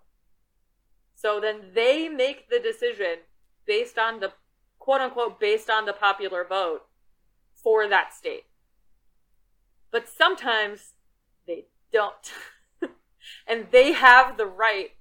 So 1.15 1.39
then 1.39 1.71
they 1.73 2.09
make 2.09 2.49
the 2.49 2.59
decision 2.59 3.19
based 3.65 3.97
on 3.97 4.19
the 4.19 4.33
quote 4.79 5.01
unquote 5.01 5.39
based 5.39 5.69
on 5.69 5.85
the 5.85 5.93
popular 5.93 6.43
vote 6.43 6.83
for 7.55 7.87
that 7.87 8.13
state. 8.13 8.45
But 9.91 10.07
sometimes 10.07 10.93
they 11.47 11.65
don't. 11.91 12.33
and 13.47 13.67
they 13.71 13.93
have 13.93 14.37
the 14.37 14.45
right, 14.45 14.91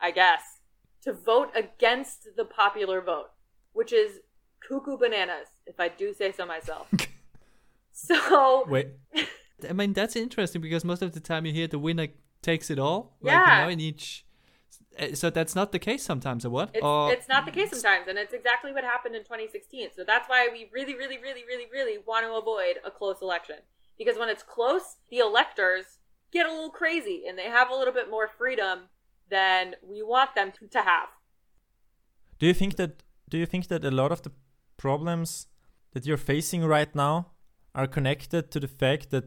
I 0.00 0.10
guess, 0.10 0.55
to 1.06 1.12
vote 1.12 1.50
against 1.54 2.28
the 2.36 2.44
popular 2.44 3.00
vote, 3.00 3.30
which 3.72 3.92
is 3.92 4.18
cuckoo 4.66 4.98
bananas, 4.98 5.48
if 5.66 5.78
I 5.78 5.88
do 5.88 6.12
say 6.12 6.32
so 6.32 6.44
myself. 6.44 6.88
so, 7.92 8.64
Wait, 8.68 8.88
I 9.68 9.72
mean, 9.72 9.92
that's 9.92 10.16
interesting 10.16 10.60
because 10.60 10.84
most 10.84 11.02
of 11.02 11.12
the 11.12 11.20
time 11.20 11.46
you 11.46 11.52
hear 11.52 11.68
the 11.68 11.78
winner 11.78 12.08
takes 12.42 12.70
it 12.70 12.78
all. 12.78 13.16
Like, 13.20 13.32
Yeah. 13.34 13.58
you 13.58 13.62
know, 13.64 13.68
in 13.70 13.80
each. 13.80 14.24
uh, 14.98 15.14
So 15.14 15.30
that's 15.30 15.54
not 15.54 15.70
the 15.70 15.78
case 15.78 16.02
sometimes, 16.02 16.44
or 16.44 16.50
what? 16.50 16.70
it's, 16.74 16.82
or 16.82 17.12
it's 17.12 17.28
not 17.28 17.46
the 17.46 17.52
case 17.52 17.70
sometimes, 17.70 18.08
and 18.08 18.18
it's 18.18 18.34
exactly 18.34 18.72
what 18.72 18.82
happened 18.82 19.14
in 19.14 19.22
2016. 19.22 19.90
So 19.96 20.02
that's 20.04 20.28
why 20.28 20.48
we 20.52 20.68
really, 20.72 20.94
really, 20.96 21.18
really, 21.18 21.44
really, 21.46 21.66
really 21.72 21.98
want 22.04 22.26
to 22.26 22.32
avoid 22.34 22.78
a 22.84 22.90
close 22.90 23.22
election. 23.22 23.56
Because 23.96 24.18
when 24.18 24.28
it's 24.28 24.42
close, 24.42 24.96
the 25.10 25.18
electors 25.18 25.98
get 26.32 26.46
a 26.46 26.50
little 26.50 26.70
crazy 26.70 27.22
and 27.28 27.38
they 27.38 27.44
have 27.44 27.70
a 27.70 27.74
little 27.74 27.94
bit 27.94 28.10
more 28.10 28.28
freedom 28.28 28.88
than 29.30 29.74
we 29.82 30.02
want 30.02 30.34
them 30.34 30.52
to, 30.52 30.66
to 30.68 30.82
have. 30.82 31.08
do 32.38 32.46
you 32.46 32.54
think 32.54 32.76
that 32.76 33.02
do 33.28 33.38
you 33.38 33.46
think 33.46 33.66
that 33.68 33.84
a 33.84 33.90
lot 33.90 34.12
of 34.12 34.22
the 34.22 34.30
problems 34.76 35.48
that 35.92 36.06
you're 36.06 36.16
facing 36.16 36.64
right 36.64 36.94
now 36.94 37.32
are 37.74 37.86
connected 37.88 38.50
to 38.50 38.60
the 38.60 38.68
fact 38.68 39.10
that 39.10 39.24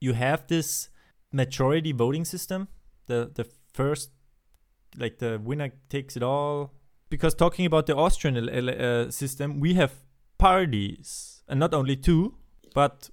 you 0.00 0.12
have 0.12 0.46
this 0.46 0.88
majority 1.32 1.92
voting 1.92 2.24
system? 2.24 2.68
The 3.06 3.30
the 3.34 3.46
first 3.72 4.10
like 4.96 5.18
the 5.18 5.40
winner 5.42 5.72
takes 5.88 6.16
it 6.16 6.22
all? 6.22 6.72
Because 7.08 7.34
talking 7.34 7.66
about 7.66 7.86
the 7.86 7.96
austrian 7.96 8.36
ele- 8.36 8.50
ele- 8.50 8.80
uh, 8.88 9.10
system 9.10 9.60
we 9.60 9.74
have 9.74 9.92
parties 10.38 11.42
and 11.48 11.58
not 11.58 11.74
only 11.74 11.96
two 11.96 12.34
but 12.74 13.10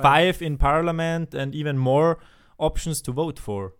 five 0.00 0.40
in 0.40 0.56
parliament 0.56 1.34
and 1.34 1.54
even 1.54 1.76
more 1.76 2.18
options 2.58 3.02
to 3.02 3.12
vote 3.12 3.38
for. 3.38 3.74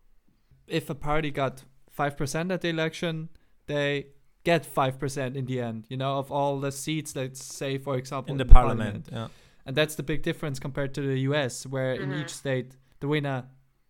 If 0.67 0.91
a 0.91 0.95
party 0.95 1.31
got 1.31 1.65
5% 1.99 2.53
at 2.53 2.61
the 2.61 2.69
election, 2.69 3.29
they 3.67 4.07
get 4.45 4.65
5% 4.65 5.37
in 5.37 5.47
the 5.47 5.61
end, 5.61 5.87
you 5.89 5.97
know, 5.97 6.19
of 6.19 6.31
all 6.33 6.59
the 6.61 6.73
seats, 6.73 7.15
let's 7.15 7.43
say, 7.45 7.79
for 7.79 7.97
example, 7.97 8.33
in 8.33 8.39
the 8.39 8.45
parliament, 8.45 9.09
yeah 9.13 9.29
And 9.65 9.77
that's 9.77 9.95
the 9.95 10.03
big 10.03 10.23
difference 10.23 10.59
compared 10.59 10.93
to 10.95 11.01
the 11.03 11.21
US, 11.31 11.65
where 11.67 11.95
in 11.95 12.11
Mhm. 12.11 12.21
each 12.21 12.31
state, 12.43 12.77
the 13.01 13.07
winner 13.07 13.45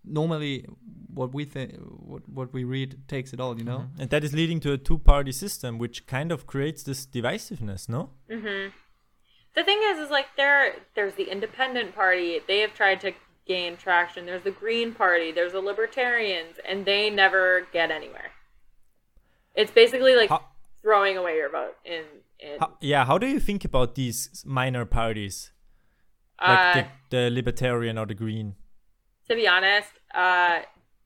normally, 0.04 0.66
what 1.14 1.32
we 1.32 1.44
think, 1.44 1.68
what, 2.12 2.22
what 2.28 2.52
we 2.52 2.64
read, 2.64 2.90
takes 3.08 3.32
it 3.32 3.40
all, 3.40 3.56
you 3.56 3.64
know? 3.64 3.78
Mhm. 3.78 4.00
and 4.00 4.10
that 4.10 4.22
is 4.24 4.32
leading 4.34 4.60
to 4.60 4.72
a 4.72 4.78
two-party 4.88 5.32
system 5.32 5.78
which 5.78 6.06
kind 6.06 6.30
of 6.32 6.38
creates 6.52 6.82
this 6.82 7.06
divisiveness 7.06 7.88
no 7.88 8.10
hmm 8.28 8.66
The 9.54 9.64
thing 9.64 9.80
is, 9.90 9.96
is 10.04 10.10
like 10.10 10.28
there, 10.36 10.62
there's 10.96 11.14
the 11.14 11.28
Independent 11.36 11.94
Party. 11.94 12.30
They 12.50 12.60
have 12.64 12.74
tried 12.82 13.00
to 13.04 13.10
gain 13.46 13.76
traction. 13.76 14.26
There's 14.26 14.44
the 14.44 14.50
Green 14.50 14.92
Party. 14.92 15.32
There's 15.32 15.52
the 15.52 15.60
Libertarians, 15.60 16.56
and 16.68 16.84
they 16.84 17.10
never 17.10 17.66
get 17.72 17.90
anywhere. 17.90 18.30
It's 19.54 19.70
basically 19.70 20.14
like 20.16 20.30
How- 20.30 20.48
throwing 20.80 21.16
away 21.16 21.36
your 21.36 21.50
vote. 21.50 21.76
In, 21.84 22.04
in 22.38 22.58
How, 22.60 22.76
yeah, 22.80 23.04
how 23.04 23.18
do 23.18 23.26
you 23.26 23.40
think 23.40 23.64
about 23.64 23.94
these 23.94 24.42
minor 24.46 24.84
parties, 24.84 25.52
uh, 26.38 26.72
like 26.74 26.88
the, 27.10 27.16
the 27.16 27.30
Libertarian 27.30 27.98
or 27.98 28.06
the 28.06 28.14
Green? 28.14 28.54
to 29.28 29.36
be 29.36 29.46
honest, 29.48 29.92
uh, 30.14 30.60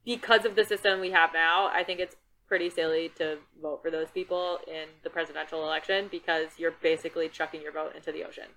because 0.05 0.45
of 0.45 0.57
the 0.57 0.65
system 0.65 1.01
we 1.01 1.11
have 1.11 1.31
now, 1.33 1.69
I 1.73 1.85
think 1.85 2.01
it's 2.01 2.17
pretty 2.49 2.71
silly 2.71 3.11
to 3.17 3.39
vote 3.61 3.83
for 3.83 3.91
those 3.91 4.11
people 4.11 4.59
in 4.67 4.89
the 5.03 5.11
presidential 5.11 5.63
election 5.65 6.09
because 6.11 6.49
you're 6.59 6.75
basically 6.83 7.29
chucking 7.29 7.61
your 7.61 7.73
vote 7.73 7.95
into 7.95 8.13
the 8.13 8.25
ocean. 8.25 8.49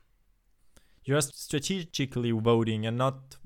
You're 1.04 1.22
strategically 1.22 2.32
voting 2.32 2.86
and 2.86 2.98
not 2.98 3.38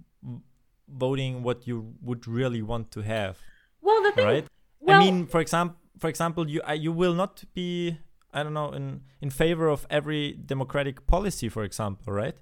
voting 0.87 1.43
what 1.43 1.67
you 1.67 1.95
would 2.01 2.27
really 2.27 2.61
want 2.61 2.91
to 2.91 3.01
have, 3.01 3.39
Well, 3.81 4.01
the 4.03 4.11
thing, 4.11 4.25
right? 4.25 4.47
well, 4.79 5.01
I 5.01 5.03
mean, 5.03 5.27
for 5.27 5.39
example, 5.41 5.77
for 5.97 6.09
example, 6.09 6.49
you 6.49 6.61
uh, 6.67 6.73
you 6.73 6.91
will 6.91 7.13
not 7.13 7.43
be, 7.53 7.97
I 8.33 8.43
don't 8.43 8.53
know, 8.53 8.71
in 8.71 9.01
in 9.21 9.29
favor 9.29 9.67
of 9.67 9.85
every 9.89 10.33
democratic 10.33 11.05
policy, 11.07 11.49
for 11.49 11.63
example, 11.63 12.13
right? 12.13 12.35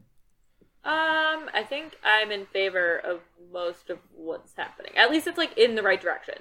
Um, 0.83 1.49
I 1.53 1.63
think 1.67 1.97
I'm 2.03 2.31
in 2.31 2.45
favor 2.47 2.97
of 2.97 3.19
most 3.53 3.89
of 3.89 3.99
what's 4.15 4.53
happening. 4.55 4.93
At 4.97 5.11
least 5.11 5.27
it's 5.27 5.37
like 5.37 5.55
in 5.57 5.75
the 5.75 5.83
right 5.83 6.01
direction. 6.01 6.35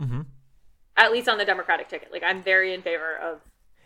Mm-hmm. 0.00 0.20
At 0.96 1.10
least 1.10 1.28
on 1.28 1.38
the 1.38 1.44
Democratic 1.44 1.88
ticket. 1.88 2.12
Like 2.12 2.22
I'm 2.22 2.42
very 2.42 2.72
in 2.74 2.82
favor 2.82 3.16
of. 3.16 3.40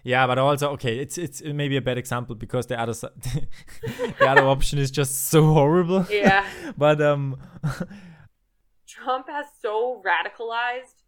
Yeah, 0.06 0.28
but 0.28 0.38
also 0.38 0.70
okay, 0.74 1.00
it's 1.00 1.18
it's 1.18 1.42
maybe 1.42 1.76
a 1.76 1.80
bad 1.80 1.98
example 1.98 2.36
because 2.36 2.68
the 2.68 2.80
other 2.80 2.92
the 4.18 4.26
other 4.28 4.46
option 4.46 4.78
is 4.78 4.92
just 4.92 5.30
so 5.30 5.52
horrible. 5.52 6.06
Yeah, 6.08 6.46
But 6.78 7.02
um, 7.02 7.36
Trump 8.86 9.28
has 9.28 9.46
so 9.60 10.00
radicalized 10.06 11.02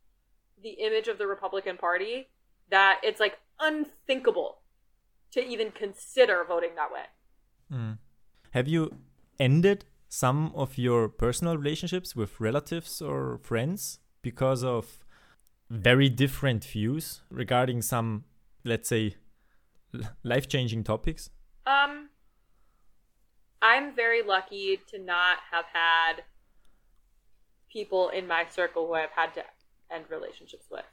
the 0.61 0.70
image 0.70 1.06
of 1.06 1.16
the 1.16 1.28
Republican 1.28 1.76
Party 1.76 2.28
that 2.70 2.98
it's 3.04 3.20
like 3.20 3.38
unthinkable 3.61 4.62
to 5.30 5.46
even 5.46 5.70
consider 5.70 6.44
voting 6.44 6.70
that 6.74 6.90
way. 6.90 7.06
Mm. 7.72 7.98
Have 8.50 8.66
you 8.66 8.96
ended 9.38 9.84
some 10.08 10.50
of 10.56 10.76
your 10.76 11.08
personal 11.08 11.56
relationships 11.56 12.16
with 12.16 12.40
relatives 12.40 13.00
or 13.00 13.38
friends 13.44 14.00
because 14.22 14.64
of 14.64 15.04
very 15.70 16.08
different 16.08 16.64
views 16.64 17.20
regarding 17.30 17.82
some, 17.82 18.24
let's 18.64 18.88
say, 18.88 19.16
life 20.23 20.49
changing 20.49 20.85
topics? 20.85 21.31
Um, 21.66 22.11
I'm 23.61 23.94
very 23.94 24.23
lucky 24.23 24.81
to 24.88 24.99
not 24.99 25.38
have 25.51 25.66
had 25.73 26.23
people 27.71 28.09
in 28.09 28.27
my 28.27 28.47
circle 28.47 28.87
who 28.87 28.94
I've 28.94 29.11
had 29.11 29.35
to 29.35 29.44
end 29.90 30.05
relationships 30.09 30.66
with. 30.71 30.85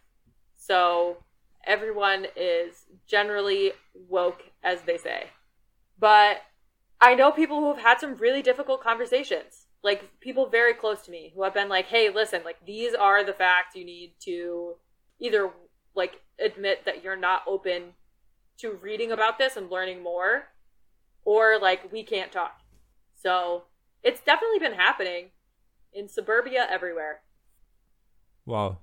So 0.58 1.18
everyone 1.66 2.28
is 2.36 2.86
generally 3.08 3.74
woke, 4.10 4.44
as 4.64 4.82
they 4.82 4.98
say. 4.98 5.30
But 6.00 6.42
I 7.00 7.16
know 7.16 7.32
people 7.32 7.60
who 7.60 7.74
have 7.74 7.84
had 7.84 8.00
some 8.00 8.16
really 8.16 8.42
difficult 8.42 8.82
conversations, 8.82 9.68
like 9.84 10.20
people 10.20 10.48
very 10.48 10.74
close 10.74 11.02
to 11.04 11.12
me 11.12 11.32
who 11.36 11.44
have 11.44 11.54
been 11.54 11.70
like, 11.70 11.86
hey, 11.86 12.10
listen, 12.10 12.42
like 12.44 12.58
these 12.66 12.94
are 12.94 13.24
the 13.24 13.34
facts 13.34 13.76
you 13.76 13.86
need 13.86 14.14
to 14.22 14.76
either 15.20 15.52
like 15.96 16.22
admit 16.40 16.86
that 16.86 17.04
you're 17.04 17.16
not 17.16 17.44
open 17.48 17.94
to 18.58 18.72
reading 18.72 19.12
about 19.12 19.38
this 19.38 19.58
and 19.58 19.70
learning 19.70 20.02
more, 20.04 20.46
or 21.24 21.58
like 21.60 21.92
we 21.92 22.04
can't 22.04 22.32
talk. 22.32 22.62
So 23.16 23.64
it's 24.04 24.22
definitely 24.22 24.60
been 24.60 24.74
happening 24.74 25.32
in 25.94 26.08
suburbia 26.08 26.68
everywhere. 26.70 27.22
Wow. 28.46 28.80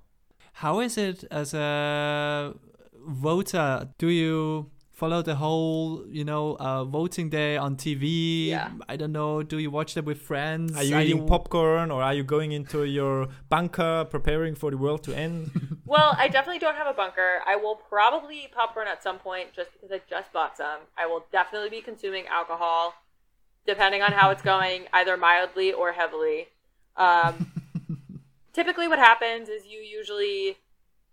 How 0.53 0.79
is 0.81 0.97
it 0.97 1.23
as 1.31 1.53
a 1.53 2.53
voter? 2.93 3.89
Do 3.97 4.07
you 4.07 4.69
follow 4.93 5.21
the 5.21 5.35
whole, 5.35 6.05
you 6.07 6.23
know, 6.23 6.55
uh, 6.59 6.85
voting 6.85 7.29
day 7.29 7.57
on 7.57 7.75
TV? 7.75 8.47
Yeah. 8.47 8.69
I 8.87 8.95
don't 8.95 9.11
know. 9.11 9.43
Do 9.43 9.57
you 9.57 9.71
watch 9.71 9.95
them 9.95 10.05
with 10.05 10.21
friends? 10.21 10.77
Are 10.77 10.83
you 10.83 10.97
eating 10.99 11.27
popcorn 11.27 11.91
or 11.91 12.01
are 12.01 12.13
you 12.13 12.23
going 12.23 12.51
into 12.51 12.85
your 12.85 13.27
bunker 13.49 14.05
preparing 14.09 14.55
for 14.55 14.71
the 14.71 14.77
world 14.77 15.03
to 15.03 15.17
end? 15.17 15.51
Well, 15.85 16.15
I 16.17 16.27
definitely 16.27 16.59
don't 16.59 16.75
have 16.75 16.87
a 16.87 16.93
bunker. 16.93 17.41
I 17.45 17.55
will 17.55 17.75
probably 17.75 18.45
eat 18.45 18.51
popcorn 18.51 18.87
at 18.87 19.03
some 19.03 19.19
point 19.19 19.53
just 19.53 19.69
because 19.73 19.91
I 19.91 20.01
just 20.09 20.31
bought 20.31 20.57
some. 20.57 20.79
I 20.97 21.05
will 21.05 21.25
definitely 21.31 21.69
be 21.69 21.81
consuming 21.81 22.25
alcohol, 22.25 22.95
depending 23.67 24.01
on 24.01 24.11
how 24.13 24.31
it's 24.31 24.41
going, 24.53 24.85
either 24.91 25.17
mildly 25.17 25.71
or 25.71 25.91
heavily. 25.91 26.47
Um, 26.95 27.51
typically, 28.53 28.87
what 28.87 28.97
happens 28.97 29.49
is 29.49 29.67
you 29.67 29.81
usually 29.81 30.57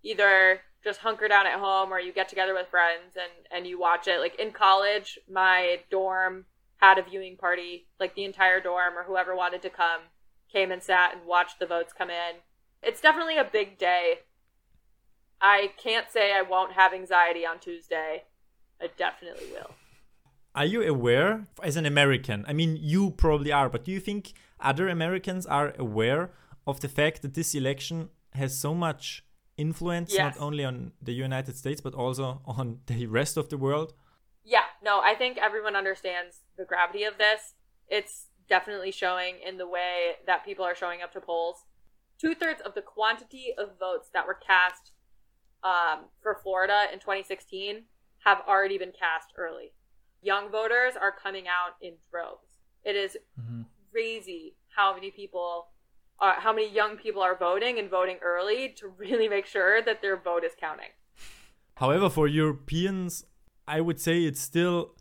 either 0.03 0.61
just 0.83 1.01
hunker 1.01 1.29
down 1.29 1.47
at 1.47 1.59
home 1.59 1.93
or 1.93 2.01
you 2.01 2.13
get 2.13 2.29
together 2.29 2.55
with 2.55 2.69
friends 2.69 3.15
and, 3.15 3.47
and 3.51 3.67
you 3.67 3.79
watch 3.79 4.09
it. 4.09 4.21
Like 4.21 4.39
in 4.39 4.53
college, 4.53 5.19
my 5.31 5.81
dorm 5.91 6.47
had 6.77 6.99
a 6.99 7.03
viewing 7.03 7.37
party, 7.37 7.87
like 7.99 8.15
the 8.15 8.25
entire 8.25 8.61
dorm 8.61 8.95
or 8.97 9.05
whoever 9.05 9.37
wanted 9.37 9.63
to 9.63 9.71
come 9.71 10.03
came 10.53 10.73
and 10.73 10.83
sat 10.83 11.15
and 11.15 11.27
watched 11.27 11.59
the 11.59 11.67
votes 11.67 11.93
come 11.93 12.11
in. 12.11 12.37
It's 12.83 13.01
definitely 13.01 13.37
a 13.37 13.45
big 13.45 13.79
day. 13.79 14.21
I 15.41 15.73
can't 15.83 16.11
say 16.11 16.33
I 16.33 16.43
won't 16.43 16.73
have 16.73 16.93
anxiety 16.93 17.47
on 17.47 17.61
Tuesday. 17.61 18.25
I 18.81 18.89
definitely 18.97 19.47
will. 19.53 19.75
Are 20.55 20.65
you 20.65 20.83
aware, 20.83 21.47
as 21.63 21.77
an 21.77 21.87
American? 21.87 22.45
I 22.49 22.53
mean, 22.53 22.77
you 22.81 23.11
probably 23.13 23.53
are, 23.53 23.69
but 23.69 23.85
do 23.85 23.93
you 23.93 24.01
think 24.01 24.33
other 24.59 24.89
Americans 24.89 25.47
are 25.47 25.75
aware 25.79 26.33
of 26.67 26.81
the 26.81 26.89
fact 26.89 27.23
that 27.23 27.35
this 27.35 27.55
election 27.55 28.09
has 28.33 28.59
so 28.59 28.75
much 28.75 29.25
influence, 29.61 30.13
Yes. 30.13 30.21
not 30.37 30.45
only 30.47 30.65
on 30.65 30.93
the 31.03 31.13
United 31.13 31.57
States, 31.57 31.81
but 31.81 31.95
also 31.95 32.41
on 32.59 32.81
the 32.87 33.07
rest 33.07 33.37
of 33.37 33.49
the 33.49 33.59
world? 33.67 33.93
Yeah, 34.45 34.67
no, 34.83 35.01
I 35.01 35.15
think 35.15 35.39
everyone 35.39 35.77
understands 35.77 36.33
the 36.59 36.65
gravity 36.65 37.05
of 37.05 37.19
this. 37.19 37.41
It's 37.89 38.15
definitely 38.49 38.93
showing 38.93 39.35
in 39.49 39.59
the 39.59 39.67
way 39.69 39.97
that 40.27 40.45
people 40.45 40.65
are 40.65 40.75
showing 40.75 41.03
up 41.03 41.13
to 41.13 41.21
polls. 41.21 41.59
Two 42.21 42.35
thirds 42.35 42.61
of 42.67 42.75
the 42.75 42.83
quantity 42.83 43.47
of 43.57 43.79
votes 43.79 44.09
that 44.15 44.27
were 44.27 44.39
cast 44.53 44.93
um, 45.63 46.07
for 46.23 46.35
Florida 46.43 46.85
in 46.93 46.99
2016 46.99 47.85
have 48.25 48.39
already 48.49 48.79
been 48.79 48.93
cast 48.93 49.29
early. 49.37 49.73
Young 50.23 50.51
voters 50.51 50.95
are 51.01 51.13
coming 51.13 51.47
out 51.49 51.75
in 51.81 51.95
droves. 52.11 52.49
It 52.85 52.97
is 52.97 53.17
crazy 53.93 54.57
how 54.77 54.95
many 54.95 55.11
people, 55.11 55.69
are, 56.21 56.35
how 56.41 56.53
many 56.53 56.69
young 56.71 56.97
people 56.97 57.23
are 57.23 57.37
voting 57.37 57.79
and 57.79 57.89
voting 57.91 58.19
early 58.23 58.69
to 58.79 58.89
really 58.99 59.29
make 59.29 59.47
sure 59.47 59.83
that 59.83 60.03
their 60.03 60.17
vote 60.17 60.45
is 60.45 60.53
counting. 60.59 60.91
However, 61.77 62.11
for 62.11 62.29
Europeans, 62.29 63.25
I 63.67 63.81
would 63.81 64.01
say 64.01 64.25
it's 64.25 64.41
still 64.41 64.95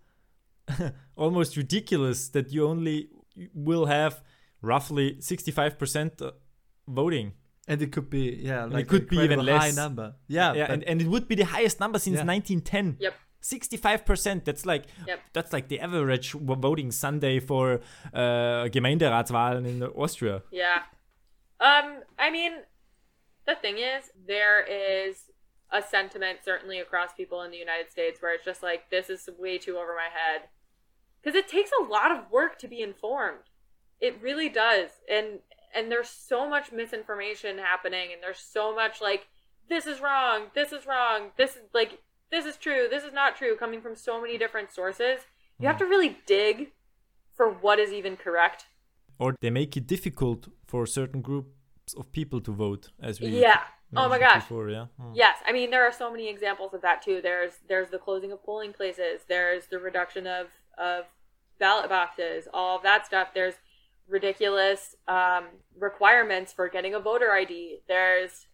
almost 1.15 1.57
ridiculous 1.57 2.29
that 2.29 2.51
you 2.53 2.65
only 2.67 3.09
will 3.53 3.85
have 3.87 4.21
roughly 4.61 5.15
65% 5.15 6.21
uh, 6.21 6.31
voting. 6.87 7.33
And 7.67 7.81
it 7.81 7.91
could 7.91 8.09
be, 8.09 8.39
yeah, 8.41 8.65
like 8.65 8.85
it 8.85 8.87
could 8.87 9.07
be 9.07 9.17
even 9.17 9.39
incredible 9.39 9.59
high 9.59 9.71
number. 9.71 10.15
Yeah, 10.27 10.53
yeah, 10.53 10.71
and, 10.71 10.83
and 10.85 11.01
it 11.01 11.07
would 11.07 11.27
be 11.27 11.35
the 11.35 11.45
highest 11.45 11.79
number 11.79 11.99
since 11.99 12.17
Yeah. 12.17 12.25
1910. 12.25 12.97
Yep. 12.99 13.13
65%. 13.41 14.43
That's 14.43 14.65
like 14.65 14.85
Yep. 15.07 15.19
that's 15.33 15.53
like 15.53 15.67
the 15.69 15.79
average 15.79 16.31
voting 16.33 16.91
Sunday 16.91 17.39
for 17.39 17.79
uh, 18.13 18.67
Gemeinderatswahlen 18.73 19.65
in 19.67 19.83
Austria. 19.83 20.41
Yeah. 20.51 20.81
Um, 21.59 22.03
I 22.17 22.31
mean, 22.31 22.53
the 23.45 23.55
thing 23.55 23.77
is, 23.77 24.11
there 24.27 24.61
is 24.63 25.25
a 25.71 25.81
sentiment 25.81 26.39
certainly 26.43 26.79
across 26.79 27.13
people 27.13 27.41
in 27.43 27.51
the 27.51 27.57
United 27.57 27.91
States 27.91 28.21
where 28.21 28.33
it's 28.33 28.45
just 28.45 28.63
like 28.63 28.89
this 28.89 29.09
is 29.09 29.29
way 29.37 29.57
too 29.57 29.77
over 29.77 29.95
my 29.95 30.09
head. 30.11 30.49
Cuz 31.23 31.35
it 31.35 31.47
takes 31.47 31.71
a 31.71 31.83
lot 31.83 32.11
of 32.11 32.31
work 32.31 32.57
to 32.59 32.67
be 32.67 32.81
informed. 32.81 33.49
It 33.99 34.21
really 34.21 34.49
does. 34.49 35.01
And 35.09 35.41
and 35.73 35.91
there's 35.91 36.09
so 36.09 36.49
much 36.49 36.71
misinformation 36.71 37.59
happening 37.59 38.11
and 38.11 38.23
there's 38.23 38.39
so 38.39 38.73
much 38.73 39.01
like 39.01 39.27
this 39.67 39.85
is 39.85 40.01
wrong, 40.01 40.49
this 40.55 40.71
is 40.71 40.87
wrong, 40.87 41.31
this 41.37 41.55
is 41.55 41.63
like 41.73 41.99
this 42.31 42.45
is 42.45 42.57
true, 42.57 42.87
this 42.89 43.03
is 43.03 43.13
not 43.13 43.35
true 43.35 43.55
coming 43.55 43.81
from 43.81 43.95
so 43.95 44.19
many 44.19 44.37
different 44.37 44.71
sources. 44.71 45.21
You 45.59 45.67
have 45.67 45.77
to 45.79 45.85
really 45.85 46.17
dig 46.25 46.71
for 47.35 47.49
what 47.51 47.79
is 47.79 47.91
even 47.91 48.15
correct. 48.15 48.65
Or 49.19 49.35
they 49.41 49.49
make 49.49 49.75
it 49.77 49.85
difficult 49.85 50.47
for 50.65 50.85
certain 50.85 51.21
groups 51.21 51.93
of 51.97 52.11
people 52.11 52.39
to 52.41 52.51
vote, 52.51 52.89
as 53.01 53.19
we 53.19 53.27
Yeah. 53.27 53.61
Oh 53.95 54.07
my 54.07 54.19
gosh. 54.19 54.43
before, 54.43 54.69
yeah. 54.69 54.85
Hmm. 54.99 55.13
Yes, 55.13 55.37
I 55.45 55.51
mean 55.51 55.71
there 55.71 55.83
are 55.83 55.91
so 55.91 56.11
many 56.11 56.29
examples 56.29 56.73
of 56.73 56.81
that 56.81 57.01
too. 57.01 57.21
There's 57.21 57.53
there's 57.67 57.89
the 57.89 57.97
closing 57.97 58.31
of 58.31 58.43
polling 58.43 58.73
places. 58.73 59.21
There's 59.27 59.65
the 59.67 59.79
reduction 59.79 60.27
of 60.27 60.47
of 60.77 61.05
ballot 61.59 61.89
boxes. 61.89 62.47
All 62.53 62.77
of 62.77 62.83
that 62.83 63.05
stuff. 63.05 63.29
There's 63.33 63.55
ridiculous 64.07 64.95
um, 65.07 65.45
requirements 65.77 66.53
for 66.53 66.69
getting 66.69 66.93
a 66.93 66.99
voter 66.99 67.31
ID. 67.31 67.79
There's 67.87 68.47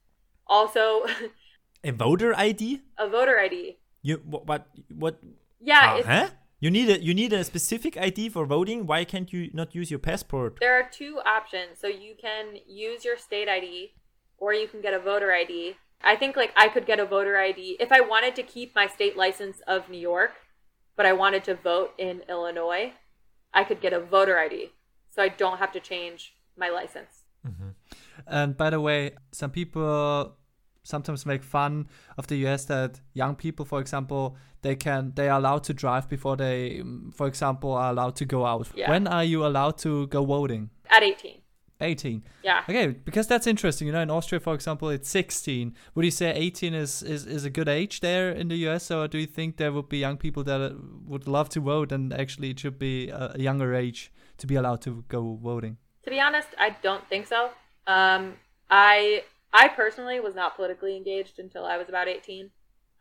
also 0.47 1.05
A 1.83 1.91
voter 1.91 2.33
ID? 2.35 2.81
a 2.97 3.07
voter 3.07 3.39
ID. 3.39 3.77
You 4.01 4.21
what 4.25 4.47
what, 4.47 4.67
what 4.89 5.19
Yeah, 5.61 5.93
uh, 5.93 5.97
it's, 5.97 6.07
huh? 6.07 6.29
You 6.65 6.71
need 6.71 6.89
a 6.89 6.99
you 6.99 7.13
need 7.13 7.31
a 7.31 7.43
specific 7.43 7.95
ID 7.95 8.29
for 8.29 8.43
voting. 8.43 8.87
Why 8.87 9.03
can't 9.03 9.31
you 9.31 9.51
not 9.53 9.75
use 9.75 9.91
your 9.91 9.99
passport? 9.99 10.57
there 10.59 10.73
are 10.73 10.89
two 10.89 11.19
options. 11.23 11.79
So 11.79 11.85
you 11.85 12.15
can 12.19 12.57
use 12.65 13.05
your 13.05 13.17
state 13.19 13.47
ID 13.47 13.93
or 14.39 14.51
you 14.51 14.67
can 14.67 14.81
get 14.81 14.95
a 14.95 14.97
voter 14.97 15.31
ID. 15.31 15.75
I 16.01 16.15
think 16.15 16.35
like 16.35 16.51
I 16.57 16.69
could 16.69 16.87
get 16.87 16.99
a 16.99 17.05
voter 17.05 17.37
ID 17.37 17.77
if 17.79 17.91
I 17.91 18.01
wanted 18.01 18.35
to 18.37 18.41
keep 18.41 18.73
my 18.73 18.87
state 18.87 19.15
license 19.15 19.61
of 19.67 19.89
New 19.91 19.99
York, 19.99 20.31
but 20.95 21.05
I 21.05 21.13
wanted 21.13 21.43
to 21.43 21.53
vote 21.53 21.91
in 21.99 22.23
Illinois, 22.27 22.93
I 23.53 23.63
could 23.63 23.79
get 23.79 23.93
a 23.93 23.99
voter 23.99 24.39
ID. 24.39 24.71
So 25.11 25.21
I 25.21 25.29
don't 25.29 25.59
have 25.59 25.71
to 25.73 25.79
change 25.79 26.33
my 26.57 26.69
license. 26.69 27.25
Mm-hmm. 27.47 27.69
And 28.25 28.57
by 28.57 28.71
the 28.71 28.81
way, 28.81 29.11
some 29.31 29.51
people 29.51 30.35
sometimes 30.85 31.25
make 31.25 31.43
fun 31.43 31.87
of 32.17 32.27
the 32.27 32.37
US 32.47 32.65
that 32.65 33.01
young 33.13 33.35
people, 33.35 33.65
for 33.65 33.81
example, 33.81 34.37
they 34.61 34.75
can 34.75 35.11
they 35.15 35.27
are 35.27 35.39
allowed 35.39 35.63
to 35.65 35.73
drive 35.73 36.07
before 36.07 36.37
they, 36.37 36.81
mm, 36.81 37.13
for 37.13 37.27
example, 37.27 37.73
are 37.73 37.89
allowed 37.89 38.15
to 38.17 38.25
go 38.25 38.45
out. 38.45 38.67
Yeah. 38.75 38.89
When 38.89 39.07
are 39.07 39.23
you 39.23 39.45
allowed 39.45 39.77
to 39.79 40.07
go 40.07 40.23
voting? 40.23 40.69
At 40.89 41.03
18. 41.03 41.41
18. 41.81 42.23
Yeah. 42.43 42.63
Okay, 42.69 42.87
because 42.87 43.27
that's 43.27 43.47
interesting. 43.47 43.87
You 43.87 43.93
know, 43.93 44.01
in 44.01 44.09
Austria, 44.09 44.39
for 44.39 44.53
example, 44.53 44.89
it's 44.89 45.09
16. 45.09 45.75
Would 45.95 46.05
you 46.05 46.11
say 46.11 46.31
18 46.33 46.73
is, 46.73 47.03
is, 47.03 47.25
is 47.25 47.43
a 47.43 47.49
good 47.49 47.67
age 47.67 47.99
there 47.99 48.31
in 48.31 48.47
the 48.47 48.55
US, 48.67 48.91
or 48.91 49.07
do 49.07 49.17
you 49.17 49.25
think 49.25 49.57
there 49.57 49.73
would 49.73 49.89
be 49.89 49.97
young 49.97 50.17
people 50.17 50.43
that 50.43 50.61
uh, 50.61 50.73
would 51.05 51.27
love 51.27 51.49
to 51.49 51.59
vote 51.59 51.91
and 51.91 52.13
actually 52.13 52.51
it 52.51 52.59
should 52.59 52.79
be 52.79 53.09
a, 53.09 53.33
a 53.35 53.39
younger 53.39 53.75
age 53.75 54.11
to 54.37 54.47
be 54.47 54.55
allowed 54.55 54.81
to 54.83 55.03
go 55.09 55.37
voting? 55.41 55.77
To 56.03 56.09
be 56.09 56.19
honest, 56.19 56.47
I 56.57 56.75
don't 56.81 57.05
think 57.09 57.27
so. 57.27 57.49
Um, 57.87 58.35
I 58.69 59.23
I 59.53 59.67
personally 59.69 60.19
was 60.19 60.35
not 60.35 60.55
politically 60.55 60.95
engaged 60.97 61.39
until 61.39 61.65
I 61.65 61.77
was 61.77 61.89
about 61.89 62.07
18. 62.07 62.51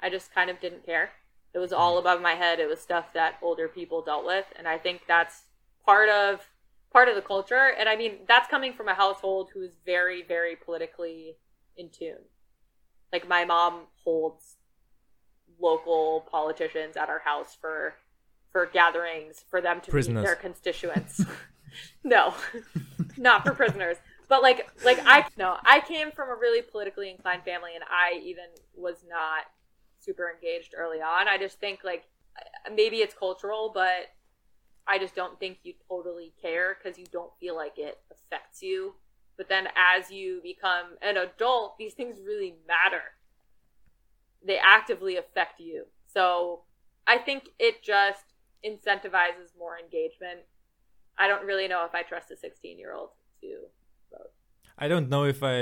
I 0.00 0.10
just 0.10 0.34
kind 0.34 0.50
of 0.50 0.60
didn't 0.60 0.86
care. 0.86 1.10
It 1.52 1.58
was 1.58 1.72
all 1.72 1.96
mm. 1.96 2.00
above 2.00 2.20
my 2.20 2.34
head. 2.34 2.58
It 2.58 2.68
was 2.68 2.80
stuff 2.80 3.12
that 3.14 3.38
older 3.42 3.68
people 3.68 4.02
dealt 4.02 4.26
with, 4.26 4.46
and 4.56 4.66
I 4.66 4.78
think 4.78 5.02
that's 5.06 5.42
part 5.84 6.08
of 6.08 6.48
part 6.92 7.08
of 7.08 7.14
the 7.14 7.22
culture. 7.22 7.72
And 7.78 7.88
I 7.88 7.96
mean, 7.96 8.18
that's 8.26 8.48
coming 8.48 8.72
from 8.72 8.88
a 8.88 8.94
household 8.94 9.50
who 9.54 9.62
is 9.62 9.76
very 9.86 10.22
very 10.22 10.56
politically 10.56 11.36
in 11.76 11.90
tune. 11.90 12.24
Like 13.12 13.28
my 13.28 13.44
mom 13.44 13.86
holds 14.02 14.56
local 15.60 16.26
politicians 16.30 16.96
at 16.96 17.08
our 17.08 17.20
house 17.20 17.56
for 17.60 17.94
for 18.50 18.66
gatherings 18.66 19.44
for 19.48 19.60
them 19.60 19.80
to 19.80 19.90
Prisoners. 19.90 20.22
meet 20.22 20.26
their 20.26 20.36
constituents. 20.36 21.24
no, 22.04 22.34
not 23.16 23.44
for 23.44 23.52
prisoners. 23.54 23.96
But 24.34 24.42
like 24.42 24.68
like 24.84 24.98
I 25.06 25.24
no, 25.38 25.58
I 25.64 25.78
came 25.78 26.10
from 26.10 26.28
a 26.28 26.34
really 26.34 26.60
politically 26.60 27.08
inclined 27.08 27.44
family 27.44 27.70
and 27.76 27.84
I 27.84 28.18
even 28.24 28.46
was 28.74 28.96
not 29.08 29.44
super 30.00 30.28
engaged 30.28 30.74
early 30.76 30.98
on. 31.00 31.28
I 31.28 31.38
just 31.38 31.60
think 31.60 31.84
like 31.84 32.02
uh, 32.36 32.74
maybe 32.74 32.96
it's 32.96 33.14
cultural, 33.14 33.70
but 33.72 34.10
I 34.88 34.98
just 34.98 35.14
don't 35.14 35.38
think 35.38 35.58
you 35.62 35.74
totally 35.88 36.32
care 36.42 36.76
because 36.76 36.98
you 36.98 37.06
don't 37.12 37.30
feel 37.38 37.54
like 37.54 37.78
it 37.78 38.00
affects 38.10 38.60
you 38.60 38.94
But 39.36 39.48
then 39.48 39.68
as 39.76 40.10
you 40.10 40.40
become 40.42 40.96
an 41.00 41.16
adult, 41.16 41.78
these 41.78 41.94
things 41.94 42.18
really 42.20 42.56
matter. 42.66 43.04
They 44.44 44.58
actively 44.58 45.16
affect 45.16 45.60
you. 45.60 45.84
So 46.12 46.62
I 47.06 47.18
think 47.18 47.50
it 47.60 47.84
just 47.84 48.24
incentivizes 48.66 49.56
more 49.56 49.78
engagement. 49.78 50.40
I 51.16 51.28
don't 51.28 51.46
really 51.46 51.68
know 51.68 51.84
if 51.84 51.94
I 51.94 52.02
trust 52.02 52.32
a 52.32 52.36
16 52.36 52.80
year 52.80 52.94
old 52.94 53.10
to. 53.42 53.68
I 54.84 54.88
don't 54.88 55.08
know 55.08 55.24
if 55.24 55.42
I 55.42 55.56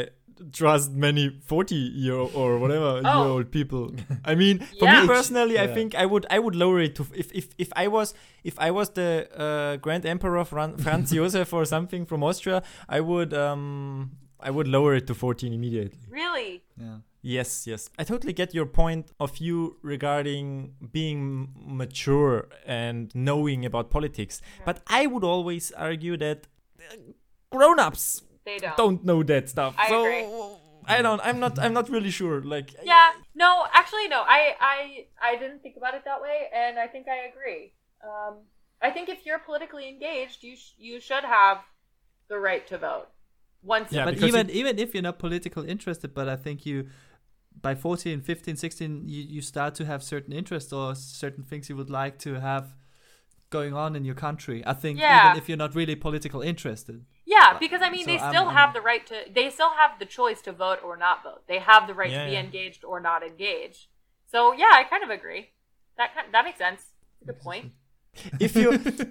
trust 0.53 0.91
many 0.93 1.25
40 1.47 1.75
year 2.05 2.17
or 2.41 2.59
whatever 2.59 2.91
Oh. 3.05 3.23
year 3.23 3.31
old 3.35 3.49
people. 3.59 3.85
I 4.25 4.35
mean, 4.35 4.59
for 4.79 4.87
Yeah. 4.87 5.03
me 5.03 5.07
personally, 5.07 5.57
I 5.65 5.67
think 5.77 5.95
I 5.95 6.05
would 6.13 6.25
I 6.37 6.39
would 6.45 6.57
lower 6.65 6.81
it 6.87 6.95
to 6.97 7.03
if 7.23 7.29
if, 7.41 7.47
if 7.59 7.71
I 7.85 7.87
was 7.97 8.15
if 8.51 8.55
I 8.59 8.71
was 8.79 8.89
the 8.91 9.11
uh, 9.45 9.77
Grand 9.85 10.05
Emperor 10.15 10.45
Fran- 10.45 10.77
Franz 10.85 11.13
Josef 11.13 11.53
or 11.53 11.65
something 11.65 12.07
from 12.07 12.23
Austria, 12.25 12.59
I 12.89 13.01
would 13.01 13.33
um 13.47 14.11
I 14.49 14.51
would 14.51 14.67
lower 14.67 14.95
it 14.97 15.07
to 15.07 15.15
14 15.15 15.53
immediately. 15.53 16.01
Really? 16.11 16.63
Yeah. 16.77 16.99
Yes, 17.25 17.67
yes. 17.67 17.89
I 18.01 18.05
totally 18.05 18.33
get 18.33 18.53
your 18.55 18.67
point 18.67 19.13
of 19.21 19.31
view 19.39 19.77
regarding 19.83 20.75
being 20.93 21.21
mature 21.79 22.49
and 22.67 23.15
knowing 23.15 23.65
about 23.65 23.91
politics. 23.91 24.43
But 24.67 24.77
I 24.89 25.07
would 25.07 25.23
always 25.25 25.71
argue 25.77 26.17
that 26.17 26.39
uh, 26.81 26.97
grown-ups 27.51 28.23
They 28.45 28.59
don't. 28.59 28.77
don't 28.77 29.05
know 29.05 29.23
that 29.23 29.49
stuff. 29.49 29.75
I 29.79 29.89
so 29.89 30.05
agree. 30.05 30.27
I 30.85 31.01
don't 31.01 31.21
I'm 31.23 31.39
not 31.39 31.59
I'm 31.59 31.73
not 31.73 31.89
really 31.89 32.11
sure. 32.11 32.43
Like 32.43 32.75
Yeah. 32.83 33.11
No, 33.35 33.65
actually, 33.73 34.09
no. 34.09 34.21
I, 34.27 34.55
I, 34.61 35.07
I 35.23 35.37
didn't 35.37 35.61
think 35.63 35.77
about 35.77 35.95
it 35.95 36.03
that 36.05 36.21
way, 36.21 36.49
and 36.55 36.79
I 36.79 36.87
think 36.89 37.07
I 37.09 37.29
agree. 37.31 37.73
Um, 38.05 38.39
I 38.81 38.91
think 38.91 39.09
if 39.09 39.25
you're 39.25 39.39
politically 39.39 39.89
engaged, 39.89 40.43
you 40.43 40.57
sh- 40.57 40.75
you 40.77 41.01
should 41.01 41.25
have 41.25 41.59
the 42.29 42.39
right 42.39 42.67
to 42.67 42.79
vote. 42.79 43.07
Once. 43.63 43.93
Yeah, 43.93 44.05
but 44.05 44.17
even 44.19 44.51
it- 44.51 44.57
even 44.57 44.79
if 44.79 44.93
you're 44.93 45.05
not 45.05 45.19
politically 45.21 45.69
interested, 45.69 46.13
but 46.15 46.29
I 46.29 46.37
think 46.37 46.67
you 46.67 46.89
by 47.61 47.75
14, 47.75 48.23
15, 48.23 48.57
16 48.57 49.09
you, 49.09 49.23
you 49.23 49.41
start 49.43 49.75
to 49.77 49.85
have 49.85 50.03
certain 50.03 50.33
interests 50.33 50.73
or 50.73 50.95
certain 50.95 51.45
things 51.45 51.69
you 51.69 51.77
would 51.77 51.91
like 51.91 52.19
to 52.21 52.41
have 52.41 52.75
going 53.51 53.75
on 53.75 53.95
in 53.95 54.05
your 54.05 54.15
country. 54.15 54.63
I 54.67 54.73
think 54.73 54.99
Yeah. 54.99 55.31
even 55.31 55.39
if 55.43 55.49
you're 55.49 55.59
not 55.59 55.75
really 55.75 55.95
political 55.95 56.41
interested. 56.41 57.05
Yeah, 57.35 57.49
uh, 57.55 57.59
because 57.65 57.83
I 57.87 57.91
mean, 57.95 58.05
So 58.07 58.11
they 58.13 58.19
I'm- 58.19 58.31
still 58.33 58.47
I'm- 58.49 58.57
have 58.61 58.71
the 58.77 58.83
right 58.91 59.05
to. 59.11 59.17
They 59.39 59.47
still 59.57 59.73
have 59.81 59.93
the 60.03 60.09
choice 60.19 60.41
to 60.47 60.53
vote 60.65 60.81
or 60.87 60.95
not 61.07 61.17
vote. 61.29 61.43
They 61.53 61.61
have 61.71 61.83
the 61.91 61.95
right 62.01 62.11
Yeah, 62.13 62.21
to 62.25 62.31
be 62.31 62.37
yeah. 62.37 62.47
engaged 62.47 62.83
or 62.91 62.97
not 63.11 63.21
engaged. 63.31 63.83
So 64.33 64.39
yeah, 64.63 64.73
I 64.81 64.83
kind 64.93 65.05
of 65.07 65.11
agree. 65.19 65.43
That 65.99 66.09
kind, 66.15 66.27
that 66.35 66.45
makes 66.49 66.59
sense. 66.67 66.83
Good 67.29 67.41
point. 67.49 67.67
if 68.47 68.53
you 68.61 68.69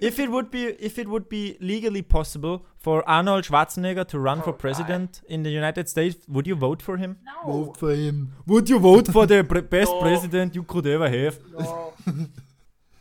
if 0.08 0.16
it 0.24 0.28
would 0.34 0.48
be 0.56 0.62
if 0.88 0.94
it 1.02 1.08
would 1.12 1.26
be 1.28 1.42
legally 1.72 2.02
possible 2.16 2.56
for 2.84 2.96
Arnold 3.16 3.42
Schwarzenegger 3.48 4.04
to 4.12 4.16
run 4.28 4.38
Oh, 4.38 4.42
for 4.46 4.52
God. 4.52 4.60
president 4.66 5.10
in 5.34 5.42
the 5.46 5.50
United 5.60 5.86
States, 5.94 6.16
would 6.34 6.46
you 6.50 6.54
vote 6.66 6.80
for 6.88 6.96
him? 7.02 7.12
No. 7.30 7.72
for 7.80 7.90
him. 8.04 8.16
Would 8.52 8.66
you 8.72 8.78
vote 8.90 9.06
for 9.16 9.24
the 9.26 9.38
pre- 9.50 9.66
best 9.76 9.90
No. 9.92 10.00
president 10.06 10.54
you 10.58 10.62
could 10.72 10.86
ever 10.86 11.08
have? 11.18 11.34
No. 11.58 11.94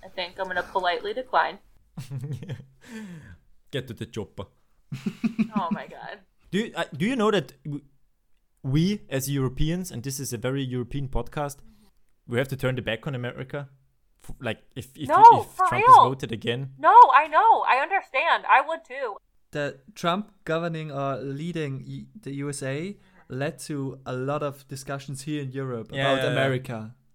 I 0.05 0.07
think 0.17 0.39
I'm 0.39 0.47
gonna 0.51 0.63
politely 0.77 1.13
decline. 1.21 1.59
Get 3.71 3.87
to 3.87 3.93
the 3.93 4.05
chopper. 4.07 4.45
Oh 5.55 5.69
my 5.71 5.87
god. 5.87 6.19
Do 6.51 6.57
you, 6.59 6.71
uh, 6.75 6.83
do 6.95 7.05
you 7.05 7.15
know 7.15 7.31
that 7.31 7.53
we 8.63 9.01
as 9.09 9.29
Europeans, 9.29 9.91
and 9.91 10.03
this 10.03 10.19
is 10.19 10.33
a 10.33 10.37
very 10.37 10.63
European 10.63 11.07
podcast, 11.07 11.57
we 12.27 12.37
have 12.37 12.47
to 12.49 12.55
turn 12.57 12.75
the 12.75 12.81
back 12.81 13.07
on 13.07 13.15
America? 13.15 13.69
Like 14.39 14.59
if 14.75 14.87
if, 14.95 15.07
No, 15.09 15.23
if 15.41 15.47
for 15.47 15.65
Trump 15.67 15.83
real. 15.87 15.91
is 15.91 16.09
voted 16.09 16.31
again, 16.31 16.71
No, 16.77 16.93
I 17.13 17.27
know. 17.27 17.63
I 17.67 17.77
understand. 17.81 18.43
I 18.47 18.61
would 18.67 18.83
too. 18.85 19.17
The 19.51 19.79
Trump 19.95 20.31
governing 20.45 20.91
or 20.91 21.15
leading 21.17 21.83
y- 21.87 22.05
the 22.21 22.31
USA 22.35 22.97
led 23.29 23.57
to 23.59 23.99
a 24.05 24.13
lot 24.13 24.43
of 24.43 24.67
discussions 24.67 25.23
here 25.23 25.41
in 25.41 25.51
Europe 25.51 25.89
Yeah, 25.91 26.01
about 26.11 26.23
yeah, 26.23 26.29
yeah. 26.29 26.35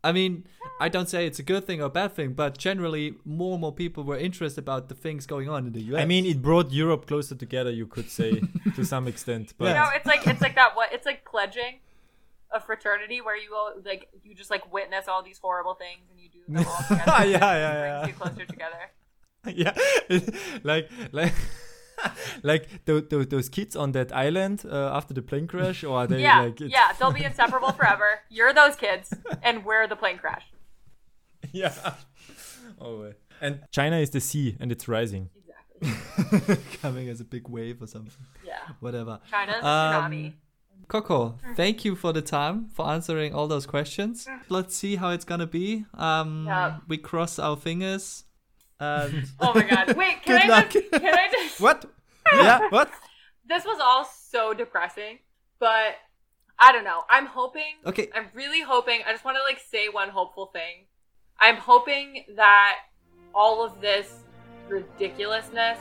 America. 0.07 0.09
I 0.09 0.13
mean, 0.13 0.47
I 0.81 0.89
don't 0.89 1.09
say 1.09 1.27
it's 1.27 1.39
a 1.39 1.43
good 1.43 1.65
thing 1.67 1.83
or 1.83 1.89
bad 1.89 2.15
thing, 2.15 2.33
but 2.35 2.59
generally 2.59 3.15
more 3.25 3.53
and 3.53 3.61
more 3.61 3.73
people 3.73 4.05
were 4.05 4.19
interested 4.19 4.61
about 4.61 4.89
the 4.89 4.95
things 4.95 5.27
going 5.27 5.49
on 5.49 5.67
in 5.67 5.73
the 5.73 5.83
US. 5.95 6.01
I 6.01 6.05
mean, 6.05 6.27
it 6.27 6.43
brought 6.43 6.71
Europe 6.73 7.07
closer 7.07 7.35
together. 7.35 7.71
You 7.71 7.87
could 7.87 8.11
say 8.11 8.43
to 8.75 8.85
some 8.85 9.09
extent, 9.09 9.55
but 9.59 9.69
You 9.69 9.75
know, 9.75 9.89
it's 9.95 10.07
like 10.07 10.27
it's 10.27 10.41
like 10.41 10.55
that. 10.55 10.77
What 10.77 10.93
it's 10.93 11.07
like 11.07 11.25
pledging 11.25 11.81
a 12.53 12.61
fraternity 12.61 13.21
where 13.21 13.37
you 13.37 13.51
go 13.51 13.73
like 13.85 14.09
you 14.23 14.35
just 14.35 14.51
like 14.51 14.73
witness 14.73 15.09
all 15.09 15.23
these 15.23 15.39
horrible 15.39 15.75
things 15.75 16.09
and 16.11 16.21
you 16.21 16.29
do 16.29 16.41
them 16.47 16.67
all 16.67 16.83
together. 16.89 17.05
Yeah, 17.07 17.25
yeah, 17.25 17.73
yeah. 17.73 18.01
Brings 18.03 18.09
you 18.09 18.25
closer 18.25 18.47
together. 18.47 18.91
yeah, 19.47 19.75
like 20.65 20.91
like 21.13 21.35
like 22.43 22.85
tho- 22.85 23.01
tho- 23.01 23.25
those 23.25 23.49
kids 23.49 23.77
on 23.77 23.93
that 23.93 24.15
island 24.15 24.65
uh, 24.71 24.91
after 24.97 25.15
the 25.15 25.23
plane 25.23 25.47
crash, 25.47 25.85
or 25.85 25.97
are 25.99 26.07
they 26.07 26.23
Yeah, 26.23 26.41
like 26.43 26.61
it's- 26.61 26.71
yeah. 26.71 26.93
They'll 26.99 27.13
be 27.13 27.25
inseparable 27.31 27.73
forever. 27.73 28.21
You're 28.29 28.53
those 28.55 28.77
kids, 28.77 29.13
and 29.43 29.65
we're 29.65 29.87
the 29.87 29.97
plane 29.97 30.19
crash. 30.19 30.45
yeah. 31.53 31.73
Oh, 32.81 33.01
wait. 33.03 33.15
and 33.41 33.61
China 33.71 33.97
is 33.99 34.11
the 34.11 34.21
sea, 34.21 34.57
and 34.61 34.71
it's 34.73 34.89
rising. 34.89 35.31
Exactly. 35.81 36.57
coming 36.81 37.09
as 37.09 37.21
a 37.21 37.25
big 37.25 37.49
wave 37.49 37.83
or 37.83 37.87
something. 37.87 38.13
Yeah. 38.45 38.59
Whatever. 38.81 39.21
China's 39.31 39.57
Um, 39.63 39.63
tsunami. 40.13 40.33
Coco, 40.89 41.37
thank 41.57 41.85
you 41.85 41.97
for 41.97 42.13
the 42.13 42.23
time 42.23 42.69
for 42.73 42.87
answering 42.89 43.35
all 43.35 43.49
those 43.49 43.67
questions. 43.67 44.27
Let's 44.49 44.77
see 44.77 44.97
how 44.97 45.11
it's 45.11 45.25
gonna 45.25 45.47
be. 45.47 45.85
Um, 45.95 46.45
Yeah. 46.47 46.77
we 46.89 46.97
cross 46.97 47.39
our 47.39 47.57
fingers. 47.57 48.25
And 48.79 49.25
Oh 49.41 49.53
my 49.55 49.63
god. 49.63 49.97
Wait, 49.97 50.23
can 50.23 50.39
Good 50.41 50.43
I 50.43 50.49
luck. 50.49 50.71
just 50.71 50.91
can 50.93 51.15
I 51.15 51.29
just 51.33 51.61
What? 51.61 51.87
Yeah. 52.35 52.61
What? 52.71 52.91
this 53.49 53.65
was 53.65 53.79
all 53.81 54.05
so 54.05 54.53
depressing, 54.55 55.19
but 55.59 55.95
I 56.59 56.73
don't 56.73 56.85
know. 56.85 57.03
I'm 57.11 57.27
hoping. 57.27 57.75
Okay. 57.85 58.09
I'm 58.15 58.29
really 58.35 58.63
hoping. 58.63 59.01
I 59.07 59.13
just 59.13 59.25
want 59.25 59.37
to 59.37 59.43
like 59.43 59.61
say 59.61 59.89
one 59.89 60.09
hopeful 60.09 60.47
thing. 60.47 60.87
I'm 61.39 61.57
hoping 61.57 62.25
that 62.37 62.77
all 63.35 63.63
of 63.65 63.81
this 63.81 64.21
ridiculousness 64.69 65.79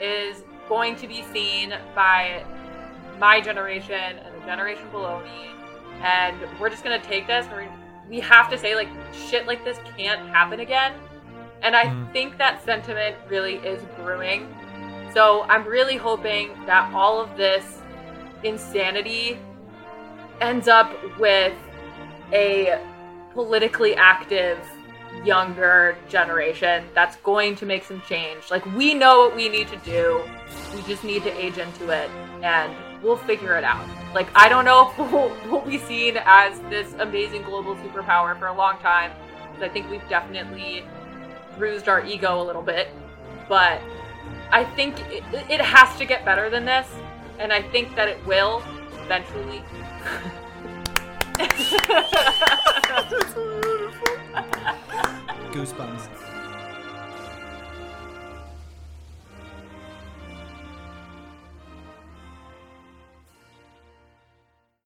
is 0.00 0.42
going 0.68 0.96
to 0.96 1.06
be 1.08 1.22
seen 1.32 1.74
by 1.94 2.44
my 3.18 3.40
generation 3.40 3.94
and 3.94 4.34
the 4.40 4.46
generation 4.46 4.88
below 4.90 5.20
me, 5.24 5.50
and 6.02 6.36
we're 6.60 6.70
just 6.70 6.84
gonna 6.84 7.02
take 7.02 7.26
this. 7.26 7.46
And 7.46 7.56
we 8.10 8.16
we 8.16 8.20
have 8.20 8.48
to 8.50 8.56
say 8.58 8.74
like 8.74 8.88
shit 9.12 9.46
like 9.46 9.64
this 9.64 9.78
can't 9.96 10.20
happen 10.28 10.60
again. 10.60 10.92
And 11.62 11.74
I 11.74 11.86
Mm. 11.86 12.12
think 12.12 12.38
that 12.38 12.62
sentiment 12.64 13.16
really 13.28 13.56
is 13.56 13.82
brewing. 13.96 14.54
So 15.14 15.42
I'm 15.44 15.64
really 15.66 15.96
hoping 15.96 16.50
that 16.66 16.92
all 16.92 17.20
of 17.20 17.36
this 17.36 17.80
insanity 18.42 19.38
ends 20.40 20.68
up 20.68 20.92
with 21.18 21.54
a 22.32 22.80
politically 23.32 23.94
active 23.96 24.58
younger 25.24 25.96
generation 26.08 26.84
that's 26.94 27.16
going 27.16 27.56
to 27.56 27.66
make 27.66 27.84
some 27.84 28.00
change. 28.02 28.50
Like 28.50 28.64
we 28.74 28.94
know 28.94 29.20
what 29.20 29.36
we 29.36 29.48
need 29.48 29.68
to 29.68 29.76
do. 29.78 30.22
We 30.74 30.82
just 30.82 31.02
need 31.04 31.22
to 31.24 31.30
age 31.30 31.58
into 31.58 31.90
it 31.90 32.10
and 32.42 32.74
we'll 33.02 33.16
figure 33.16 33.56
it 33.56 33.64
out. 33.64 33.86
Like 34.14 34.28
I 34.34 34.48
don't 34.48 34.64
know 34.64 34.90
if 34.90 34.98
we'll, 35.12 35.32
we'll 35.50 35.64
be 35.64 35.78
seen 35.78 36.18
as 36.24 36.58
this 36.70 36.92
amazing 36.98 37.42
global 37.42 37.74
superpower 37.76 38.38
for 38.38 38.48
a 38.48 38.56
long 38.56 38.78
time. 38.78 39.12
I 39.60 39.68
think 39.68 39.90
we've 39.90 40.06
definitely 40.08 40.84
bruised 41.56 41.88
our 41.88 42.04
ego 42.04 42.40
a 42.40 42.44
little 42.44 42.62
bit. 42.62 42.88
But 43.48 43.80
I 44.50 44.64
think 44.64 44.98
it, 45.10 45.24
it 45.50 45.60
has 45.60 45.96
to 45.98 46.04
get 46.04 46.24
better 46.24 46.48
than 46.50 46.64
this, 46.64 46.88
and 47.38 47.52
I 47.52 47.62
think 47.62 47.94
that 47.96 48.08
it 48.08 48.24
will 48.26 48.62
eventually. 49.04 49.62
goosebumps. 55.52 56.27